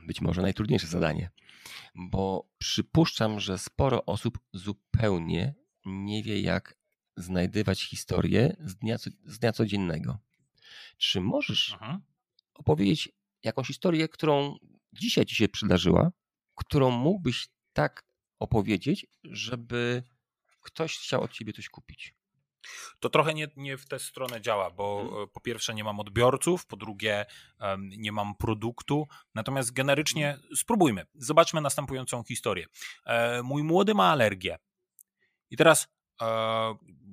[0.08, 1.32] być może najtrudniejsze zadanie,
[1.96, 6.79] bo przypuszczam, że sporo osób zupełnie nie wie, jak
[7.20, 10.18] znajdywać historię z dnia, z dnia codziennego.
[10.98, 12.02] Czy możesz mhm.
[12.54, 13.10] opowiedzieć
[13.44, 14.58] jakąś historię, którą
[14.94, 16.12] dzisiaj ci się przydarzyła,
[16.56, 18.04] którą mógłbyś tak
[18.40, 20.04] opowiedzieć, żeby
[20.62, 22.16] ktoś chciał od ciebie coś kupić?
[23.00, 25.30] To trochę nie, nie w tę stronę działa, bo hmm.
[25.34, 27.26] po pierwsze nie mam odbiorców, po drugie
[27.60, 29.08] um, nie mam produktu.
[29.36, 30.56] Natomiast generycznie hmm.
[30.56, 31.06] spróbujmy.
[31.14, 32.66] Zobaczmy następującą historię.
[33.06, 34.58] E, mój młody ma alergię.
[35.50, 35.99] I teraz E,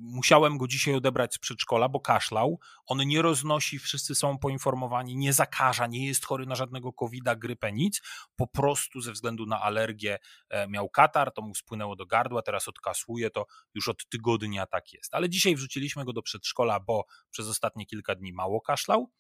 [0.01, 2.61] musiałem go dzisiaj odebrać z przedszkola, bo kaszlał.
[2.87, 7.73] On nie roznosi, wszyscy są poinformowani, nie zakaża, nie jest chory na żadnego COVID-a, grypę,
[7.73, 8.03] nic.
[8.37, 12.69] Po prostu ze względu na alergię e, miał katar, to mu spłynęło do gardła, teraz
[12.69, 15.15] odkasłuje to, już od tygodnia tak jest.
[15.15, 19.11] Ale dzisiaj wrzuciliśmy go do przedszkola, bo przez ostatnie kilka dni mało kaszlał.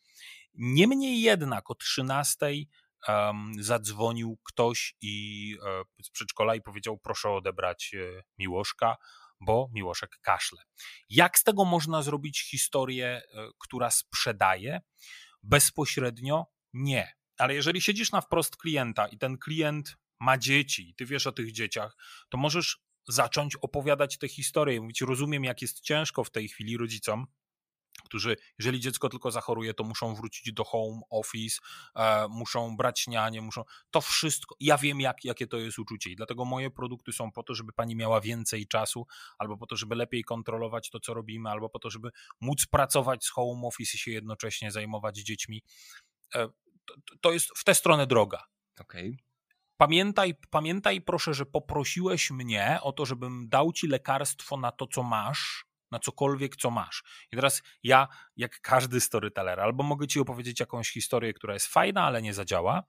[0.55, 2.46] Niemniej jednak o 13
[3.09, 7.94] um, zadzwonił ktoś i e, z przedszkola i powiedział: Proszę odebrać
[8.38, 8.96] Miłoszka
[9.40, 10.62] bo Miłoszek kaszle.
[11.09, 14.81] Jak z tego można zrobić historię, e, która sprzedaje?
[15.42, 17.12] Bezpośrednio nie.
[17.38, 21.33] Ale jeżeli siedzisz na wprost klienta i ten klient ma dzieci i ty wiesz o
[21.33, 21.96] tych dzieciach,
[22.29, 24.81] to możesz zacząć opowiadać te historie.
[24.81, 27.27] Mówić, rozumiem, jak jest ciężko w tej chwili rodzicom,
[28.07, 31.59] którzy, jeżeli dziecko tylko zachoruje, to muszą wrócić do home office,
[31.95, 33.64] e, muszą brać nianie, muszą.
[33.90, 34.57] To wszystko.
[34.61, 37.73] Ja wiem, jak, jakie to jest uczucie, i dlatego moje produkty są po to, żeby
[37.73, 39.07] pani miała więcej czasu,
[39.38, 43.25] albo po to, żeby lepiej kontrolować to, co robimy, albo po to, żeby móc pracować
[43.25, 45.62] z home office i się jednocześnie zajmować dziećmi.
[46.35, 46.49] E,
[46.87, 48.45] to, to jest w tę stronę droga.
[48.81, 49.09] Okej.
[49.09, 49.27] Okay.
[49.77, 55.03] Pamiętaj, pamiętaj proszę, że poprosiłeś mnie o to, żebym dał ci lekarstwo na to, co
[55.03, 57.03] masz, na cokolwiek, co masz.
[57.33, 62.05] I teraz ja, jak każdy storyteller, albo mogę ci opowiedzieć jakąś historię, która jest fajna,
[62.05, 62.83] ale nie zadziała,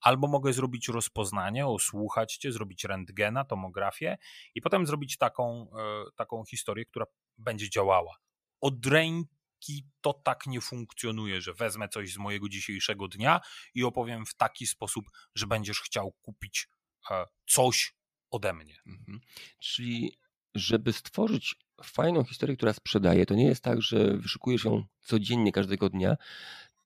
[0.00, 4.18] albo mogę zrobić rozpoznanie, osłuchać cię, zrobić rentgena, tomografię
[4.54, 7.06] i potem zrobić taką, e, taką historię, która
[7.38, 8.16] będzie działała.
[8.60, 13.40] Od ręki to tak nie funkcjonuje, że wezmę coś z mojego dzisiejszego dnia
[13.74, 16.68] i opowiem w taki sposób, że będziesz chciał kupić
[17.10, 17.94] e, coś
[18.30, 18.76] ode mnie.
[18.86, 19.20] Mhm.
[19.58, 20.18] Czyli
[20.54, 25.88] żeby stworzyć fajną historię, która sprzedaje, to nie jest tak, że wyszukujesz ją codziennie, każdego
[25.88, 26.16] dnia,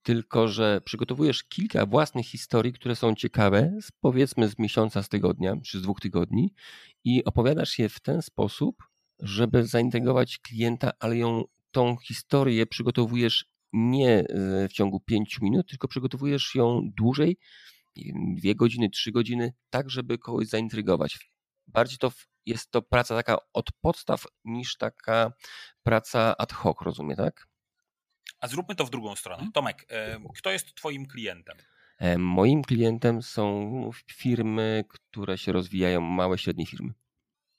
[0.02, 5.78] tylko że przygotowujesz kilka własnych historii, które są ciekawe, powiedzmy z miesiąca, z tygodnia, czy
[5.78, 6.54] z dwóch tygodni
[7.04, 8.76] i opowiadasz je w ten sposób,
[9.20, 15.88] żeby zaintrygować klienta, ale ją, tą historię przygotowujesz nie e, w ciągu pięciu minut, tylko
[15.88, 17.36] przygotowujesz ją dłużej,
[18.36, 21.30] dwie godziny, trzy godziny, tak żeby kogoś zaintrygować.
[21.66, 22.12] Bardziej to
[22.46, 25.32] jest to praca taka od podstaw niż taka
[25.82, 27.46] praca ad hoc, rozumie, tak?
[28.40, 29.36] A zróbmy to w drugą stronę.
[29.36, 29.52] Mhm.
[29.52, 29.86] Tomek,
[30.36, 31.56] kto jest Twoim klientem?
[32.18, 36.88] Moim klientem są firmy, które się rozwijają, małe, średnie firmy.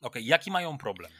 [0.02, 0.22] Okej, okay.
[0.22, 1.12] jaki mają problem?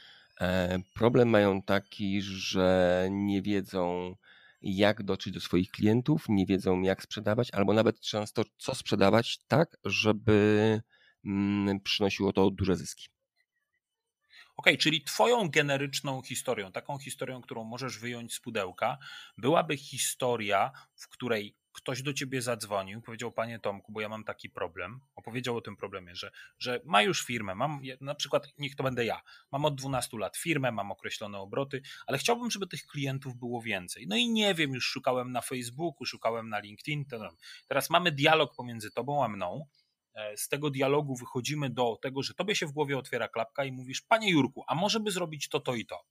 [0.94, 4.14] Problem mają taki, że nie wiedzą,
[4.62, 9.76] jak dotrzeć do swoich klientów, nie wiedzą, jak sprzedawać, albo nawet często co sprzedawać, tak,
[9.84, 10.80] żeby
[11.24, 13.08] mm, przynosiło to duże zyski.
[14.56, 18.98] Ok, czyli twoją generyczną historią, taką historią, którą możesz wyjąć z pudełka,
[19.38, 24.50] byłaby historia, w której ktoś do ciebie zadzwonił, powiedział, panie Tomku, bo ja mam taki
[24.50, 28.82] problem, opowiedział o tym problemie, że, że ma już firmę, mam na przykład, niech to
[28.82, 29.20] będę ja,
[29.52, 34.06] mam od 12 lat firmę, mam określone obroty, ale chciałbym, żeby tych klientów było więcej.
[34.08, 37.04] No i nie wiem, już szukałem na Facebooku, szukałem na LinkedIn.
[37.68, 39.66] Teraz mamy dialog pomiędzy tobą a mną.
[40.16, 43.72] E, z tego dialogu wychodzimy do tego, że tobie się w głowie otwiera klapka i
[43.72, 46.04] mówisz, panie Jurku, a może by zrobić to, to i to.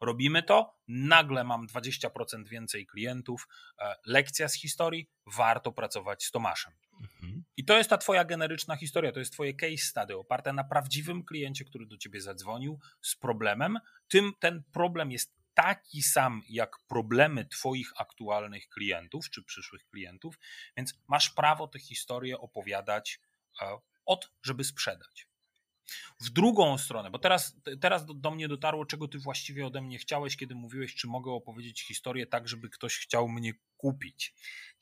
[0.00, 3.48] Robimy to, nagle mam 20% więcej klientów.
[3.78, 6.72] E, lekcja z historii, warto pracować z Tomaszem.
[7.00, 7.44] Mhm.
[7.56, 11.24] I to jest ta twoja generyczna historia, to jest twoje case study oparte na prawdziwym
[11.24, 13.78] kliencie, który do ciebie zadzwonił z problemem.
[14.08, 20.38] Tym ten problem jest taki sam jak problemy Twoich aktualnych klientów czy przyszłych klientów,
[20.76, 23.20] więc masz prawo tę historię opowiadać
[24.06, 25.26] od, żeby sprzedać
[26.20, 29.98] w drugą stronę, bo teraz, teraz do, do, mnie dotarło, czego ty właściwie ode mnie
[29.98, 34.34] chciałeś, kiedy mówiłeś, czy mogę opowiedzieć historię tak, żeby ktoś chciał mnie kupić.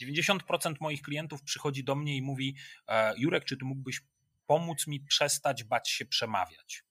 [0.03, 2.57] 90% moich klientów przychodzi do mnie i mówi:
[2.89, 4.01] e, Jurek, czy ty mógłbyś
[4.47, 6.85] pomóc mi przestać bać się przemawiać?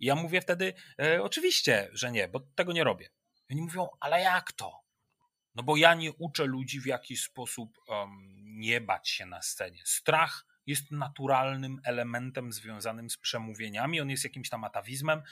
[0.00, 3.10] I ja mówię wtedy: e, Oczywiście, że nie, bo tego nie robię.
[3.48, 4.80] I oni mówią: Ale jak to?
[5.54, 9.82] No bo ja nie uczę ludzi, w jaki sposób um, nie bać się na scenie.
[9.84, 15.22] Strach jest naturalnym elementem związanym z przemówieniami, on jest jakimś tam atawizmem,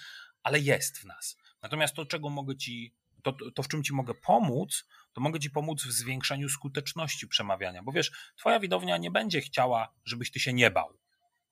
[0.42, 1.36] ale jest w nas.
[1.62, 5.50] Natomiast to, czego mogę ci, to, to w czym ci mogę pomóc, to mogę ci
[5.50, 10.52] pomóc w zwiększeniu skuteczności przemawiania, bo wiesz, twoja widownia nie będzie chciała, żebyś ty się
[10.52, 10.98] nie bał.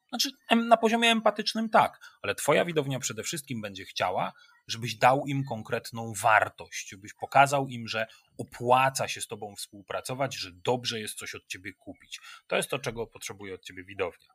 [0.09, 4.33] Znaczy, na poziomie empatycznym tak, ale twoja widownia przede wszystkim będzie chciała,
[4.66, 8.06] żebyś dał im konkretną wartość, żebyś pokazał im, że
[8.38, 12.20] opłaca się z tobą współpracować, że dobrze jest coś od ciebie kupić.
[12.46, 14.28] To jest to, czego potrzebuje od ciebie widownia.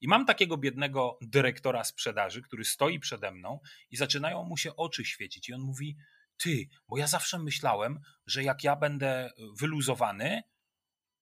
[0.00, 3.60] I mam takiego biednego dyrektora sprzedaży, który stoi przede mną
[3.90, 5.48] i zaczynają mu się oczy świecić.
[5.48, 5.96] I on mówi:
[6.36, 10.42] Ty, bo ja zawsze myślałem, że jak ja będę wyluzowany,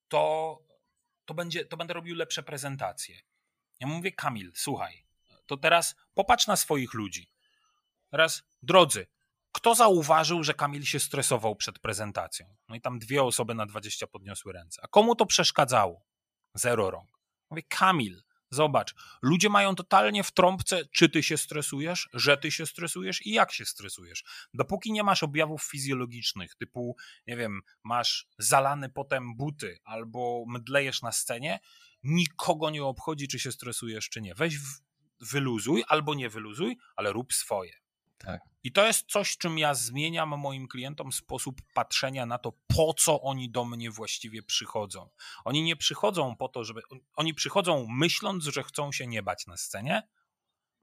[0.08, 0.58] to,
[1.24, 3.20] to, będzie, to będę robił lepsze prezentacje.
[3.80, 5.04] Ja mówię: Kamil, słuchaj,
[5.46, 7.30] to teraz popatrz na swoich ludzi.
[8.10, 9.06] Teraz, drodzy,
[9.52, 12.56] kto zauważył, że Kamil się stresował przed prezentacją?
[12.68, 14.80] No i tam dwie osoby na 20 podniosły ręce.
[14.84, 16.06] A komu to przeszkadzało?
[16.54, 17.10] Zero rąk.
[17.50, 22.66] Mówię, Kamil, zobacz, ludzie mają totalnie w trąbce, czy ty się stresujesz, że ty się
[22.66, 24.24] stresujesz i jak się stresujesz.
[24.54, 26.96] Dopóki nie masz objawów fizjologicznych, typu,
[27.26, 31.60] nie wiem, masz zalany potem buty albo mdlejesz na scenie,
[32.02, 34.34] nikogo nie obchodzi, czy się stresujesz, czy nie.
[34.34, 34.56] Weź
[35.20, 37.72] wyluzuj albo nie wyluzuj, ale rób swoje.
[38.18, 38.40] Tak.
[38.64, 43.22] I to jest coś, czym ja zmieniam moim klientom sposób patrzenia na to, po co
[43.22, 45.10] oni do mnie właściwie przychodzą.
[45.44, 46.80] Oni nie przychodzą po to, żeby.
[47.14, 50.02] Oni przychodzą myśląc, że chcą się nie bać na scenie,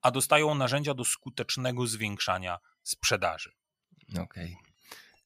[0.01, 3.51] a dostają narzędzia do skutecznego zwiększania sprzedaży.
[4.09, 4.23] Okej.
[4.23, 4.55] Okay.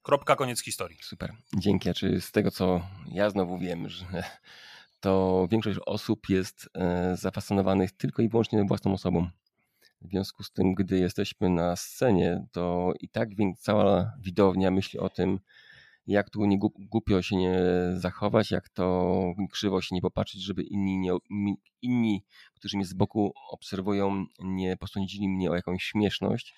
[0.02, 0.98] Kropka, koniec historii.
[1.02, 1.34] Super.
[1.58, 1.94] Dzięki.
[1.94, 4.06] Czy z tego, co ja znowu wiem, że
[5.00, 9.30] to większość osób jest e, zafascynowanych tylko i wyłącznie własną osobą.
[10.02, 15.10] W związku z tym, gdy jesteśmy na scenie, to i tak cała widownia myśli o
[15.10, 15.40] tym,
[16.08, 17.60] jak tu nie głupio się nie
[17.94, 19.14] zachować, jak to
[19.52, 21.12] krzywo się nie popatrzeć, żeby inni, nie,
[21.82, 22.24] inni
[22.60, 26.56] którzy mnie z boku obserwują, nie posądzili mnie o jakąś śmieszność.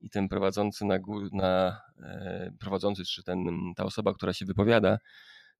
[0.00, 0.98] I ten prowadzący na,
[1.32, 3.44] na e, prowadzący, czy ten,
[3.76, 4.98] ta osoba, która się wypowiada,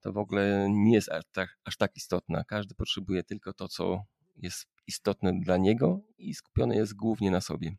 [0.01, 2.45] to w ogóle nie jest aż tak, aż tak istotna.
[2.45, 4.03] Każdy potrzebuje tylko to, co
[4.37, 7.77] jest istotne dla niego i skupione jest głównie na sobie.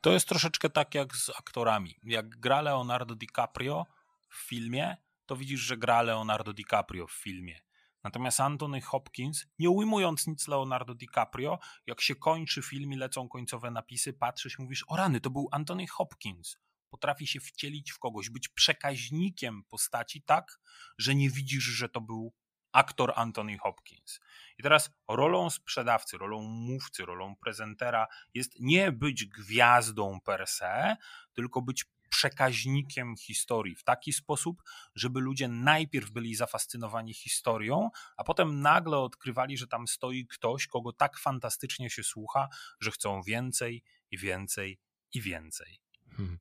[0.00, 1.94] To jest troszeczkę tak jak z aktorami.
[2.02, 3.86] Jak gra Leonardo DiCaprio
[4.30, 7.60] w filmie, to widzisz, że gra Leonardo DiCaprio w filmie.
[8.04, 13.70] Natomiast Anthony Hopkins, nie ujmując nic Leonardo DiCaprio, jak się kończy film i lecą końcowe
[13.70, 16.56] napisy, patrzysz mówisz, o rany, to był Anthony Hopkins.
[16.90, 20.60] Potrafi się wcielić w kogoś, być przekaźnikiem postaci tak,
[20.98, 22.32] że nie widzisz, że to był
[22.78, 24.20] aktor Anthony Hopkins.
[24.58, 30.96] I teraz rolą sprzedawcy, rolą mówcy, rolą prezentera jest nie być gwiazdą per se,
[31.34, 34.62] tylko być przekaźnikiem historii w taki sposób,
[34.94, 40.92] żeby ludzie najpierw byli zafascynowani historią, a potem nagle odkrywali, że tam stoi ktoś, kogo
[40.92, 42.48] tak fantastycznie się słucha,
[42.80, 44.78] że chcą więcej i więcej
[45.14, 45.80] i więcej.
[46.16, 46.38] Hmm.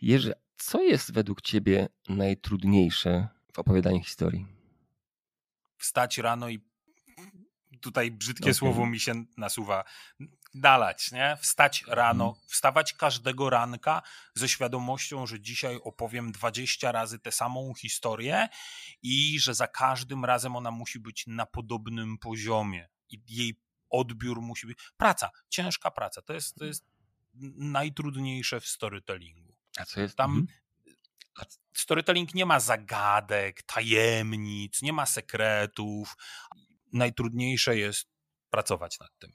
[0.00, 4.57] Jerzy, co jest według ciebie najtrudniejsze w opowiadaniu historii?
[5.78, 6.68] Wstać rano i
[7.80, 8.54] tutaj brzydkie okay.
[8.54, 9.84] słowo mi się nasuwa,
[10.54, 11.36] dalać, nie?
[11.40, 12.46] Wstać rano, mhm.
[12.48, 14.02] wstawać każdego ranka
[14.34, 18.48] ze świadomością, że dzisiaj opowiem 20 razy tę samą historię
[19.02, 23.60] i że za każdym razem ona musi być na podobnym poziomie i jej
[23.90, 24.78] odbiór musi być.
[24.96, 26.22] Praca, ciężka praca.
[26.22, 26.84] To jest, to jest
[27.56, 29.54] najtrudniejsze w storytellingu.
[29.76, 30.30] A co jest tam?
[30.30, 30.58] Mhm.
[31.72, 36.16] Storytelling nie ma zagadek, tajemnic, nie ma sekretów.
[36.92, 38.08] Najtrudniejsze jest
[38.50, 39.32] pracować nad tym.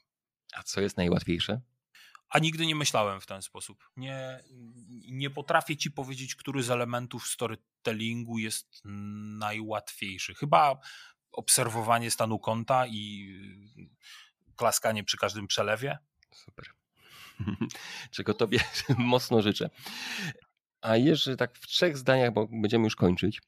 [0.53, 1.61] A co jest najłatwiejsze?
[2.29, 3.89] A nigdy nie myślałem w ten sposób.
[3.97, 4.43] Nie,
[5.11, 8.81] nie potrafię ci powiedzieć, który z elementów storytellingu jest
[9.37, 10.33] najłatwiejszy.
[10.35, 10.79] Chyba
[11.31, 13.29] obserwowanie stanu konta i
[14.55, 15.97] klaskanie przy każdym przelewie.
[16.31, 16.65] Super.
[18.11, 18.59] Czego tobie
[18.97, 19.69] mocno życzę.
[20.83, 23.41] A jeszcze tak w trzech zdaniach, bo będziemy już kończyć.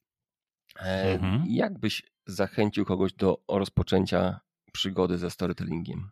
[0.80, 1.44] E, mhm.
[1.48, 4.40] Jak byś zachęcił kogoś do rozpoczęcia
[4.72, 6.12] przygody ze storytellingiem?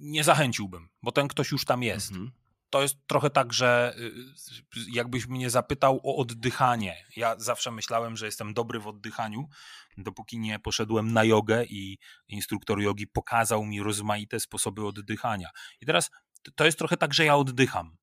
[0.00, 2.10] nie zachęciłbym, bo ten ktoś już tam jest.
[2.10, 2.30] Mhm.
[2.70, 6.96] To jest trochę tak, że y, jakbyś mnie zapytał o oddychanie.
[7.16, 9.48] Ja zawsze myślałem, że jestem dobry w oddychaniu,
[9.96, 15.48] dopóki nie poszedłem na jogę i instruktor jogi pokazał mi rozmaite sposoby oddychania.
[15.80, 16.10] I teraz
[16.54, 17.96] to jest trochę tak, że ja oddycham.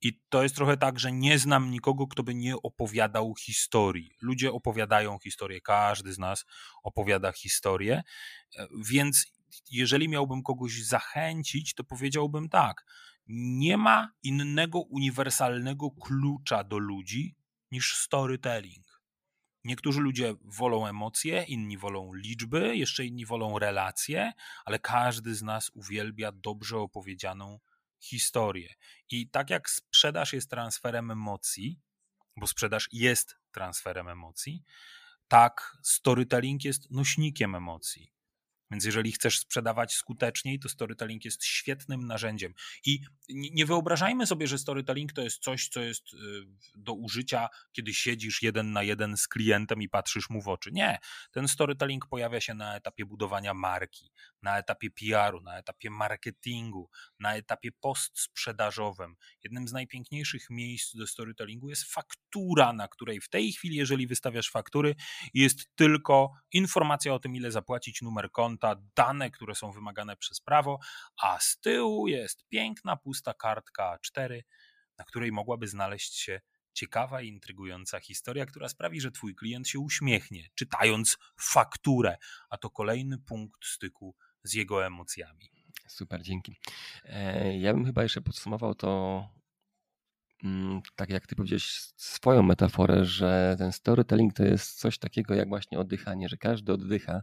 [0.00, 4.10] I to jest trochę tak, że nie znam nikogo, kto by nie opowiadał historii.
[4.20, 6.44] Ludzie opowiadają historię, każdy z nas
[6.82, 8.02] opowiada historię,
[8.56, 9.26] e, więc
[9.70, 12.84] jeżeli miałbym kogoś zachęcić, to powiedziałbym tak:
[13.28, 17.36] nie ma innego uniwersalnego klucza do ludzi
[17.70, 18.86] niż storytelling.
[19.64, 24.32] Niektórzy ludzie wolą emocje, inni wolą liczby, jeszcze inni wolą relacje,
[24.64, 27.75] ale każdy z nas uwielbia dobrze opowiedzianą historię.
[29.10, 31.80] I tak jak sprzedaż jest transferem emocji,
[32.36, 34.64] bo sprzedaż jest transferem emocji,
[35.28, 38.15] tak storytelling jest nośnikiem emocji.
[38.70, 42.54] Więc jeżeli chcesz sprzedawać skuteczniej, to storytelling jest świetnym narzędziem.
[42.84, 46.16] I nie wyobrażajmy sobie, że storytelling to jest coś, co jest y,
[46.74, 50.70] do użycia, kiedy siedzisz jeden na jeden z klientem i patrzysz mu w oczy.
[50.72, 50.98] Nie.
[51.30, 54.10] Ten storytelling pojawia się na etapie budowania marki,
[54.42, 59.16] na etapie PR-u, na etapie marketingu, na etapie postsprzedażowym.
[59.44, 64.50] Jednym z najpiękniejszych miejsc do storytellingu jest faktura, na której w tej chwili, jeżeli wystawiasz
[64.50, 64.94] faktury,
[65.34, 70.40] jest tylko informacja o tym, ile zapłacić, numer konta, konta, dane, które są wymagane przez
[70.40, 70.78] prawo,
[71.22, 74.40] a z tyłu jest piękna, pusta kartka A4,
[74.98, 76.40] na której mogłaby znaleźć się
[76.72, 82.16] ciekawa i intrygująca historia, która sprawi, że Twój klient się uśmiechnie, czytając fakturę,
[82.50, 85.50] a to kolejny punkt styku z jego emocjami.
[85.88, 86.58] Super, dzięki.
[87.04, 89.22] E, ja bym chyba jeszcze podsumował to
[90.44, 91.64] mm, tak jak ty powiedziałeś
[91.96, 97.22] swoją metaforę, że ten storytelling to jest coś takiego jak właśnie oddychanie, że każdy oddycha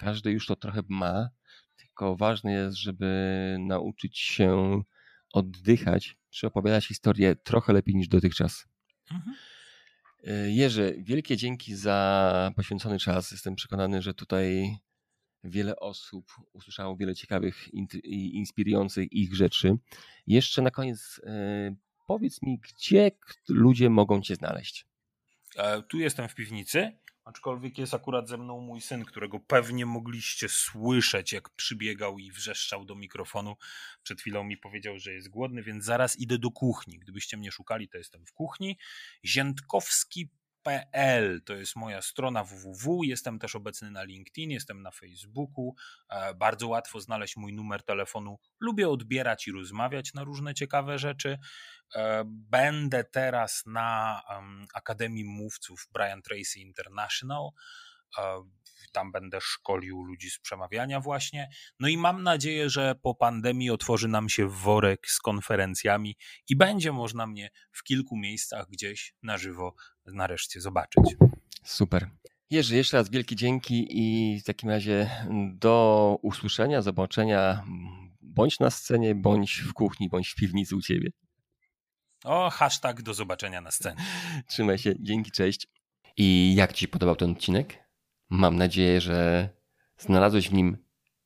[0.00, 1.28] każdy już to trochę ma,
[1.76, 4.82] tylko ważne jest, żeby nauczyć się
[5.32, 8.66] oddychać, czy opowiadać historię trochę lepiej niż dotychczas.
[9.10, 9.36] Mhm.
[10.24, 13.30] E, Jerzy, wielkie dzięki za poświęcony czas.
[13.30, 14.76] Jestem przekonany, że tutaj
[15.44, 17.74] wiele osób usłyszało wiele ciekawych
[18.04, 19.76] i inspirujących ich rzeczy.
[20.26, 21.74] Jeszcze na koniec e,
[22.06, 23.10] powiedz mi, gdzie
[23.48, 24.86] ludzie mogą Cię znaleźć?
[25.56, 26.92] E, tu jestem w piwnicy.
[27.24, 32.84] Aczkolwiek jest akurat ze mną mój syn, którego pewnie mogliście słyszeć, jak przybiegał i wrzeszczał
[32.84, 33.56] do mikrofonu.
[34.02, 36.98] Przed chwilą mi powiedział, że jest głodny, więc zaraz idę do kuchni.
[36.98, 38.78] Gdybyście mnie szukali, to jestem w kuchni.
[40.68, 43.02] Ziętkowski.pl to jest moja strona www.
[43.04, 45.74] Jestem też obecny na LinkedIn, jestem na Facebooku.
[46.10, 48.38] E, bardzo łatwo znaleźć mój numer telefonu.
[48.60, 51.38] Lubię odbierać i rozmawiać na różne ciekawe rzeczy.
[51.94, 54.22] E, będę teraz na
[54.74, 57.48] Akademii Mówców Brian Tracy International.
[58.18, 58.42] E,
[58.92, 61.48] tam będę szkolił ludzi z przemawiania właśnie.
[61.80, 66.16] No i mam nadzieję, że po pandemii otworzy nam się worek z konferencjami
[66.48, 69.74] i będzie można mnie w kilku miejscach gdzieś na żywo
[70.14, 71.16] nareszcie zobaczyć.
[71.64, 72.10] Super.
[72.50, 75.10] Jerzy, jeszcze raz wielkie dzięki i w takim razie
[75.54, 77.64] do usłyszenia, zobaczenia
[78.20, 81.10] bądź na scenie, bądź w kuchni, bądź w piwnicy u Ciebie.
[82.24, 83.96] O, hashtag do zobaczenia na scenie.
[84.46, 85.66] Trzymaj się, dzięki, cześć.
[86.16, 87.78] I jak Ci podobał ten odcinek?
[88.30, 89.48] Mam nadzieję, że
[89.98, 90.76] znalazłeś w nim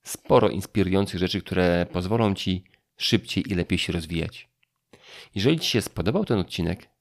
[0.03, 2.65] sporo inspirujących rzeczy, które pozwolą Ci
[2.97, 4.49] szybciej i lepiej się rozwijać.
[5.35, 6.94] Jeżeli Ci się spodobał ten odcinek,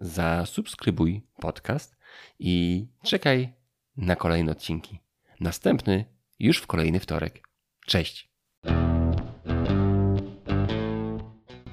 [0.00, 1.96] zasubskrybuj podcast
[2.38, 3.52] i czekaj
[3.96, 5.00] na kolejne odcinki.
[5.40, 6.04] Następny
[6.38, 7.42] już w kolejny wtorek.
[7.86, 8.30] Cześć!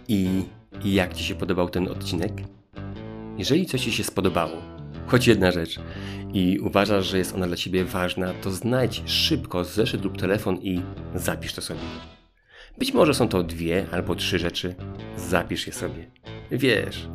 [0.08, 0.44] I
[0.84, 2.34] jak Ci się podobał ten odcinek?
[3.38, 4.62] Jeżeli coś Ci się spodobało,
[5.08, 5.80] choć jedna rzecz,
[6.34, 10.82] i uważasz, że jest ona dla Ciebie ważna, to znajdź szybko zeszyt lub telefon i
[11.16, 11.80] zapisz to sobie.
[12.78, 14.76] Być może są to dwie albo trzy rzeczy.
[15.18, 16.12] Zapisz je sobie.
[16.52, 17.08] Wiesz,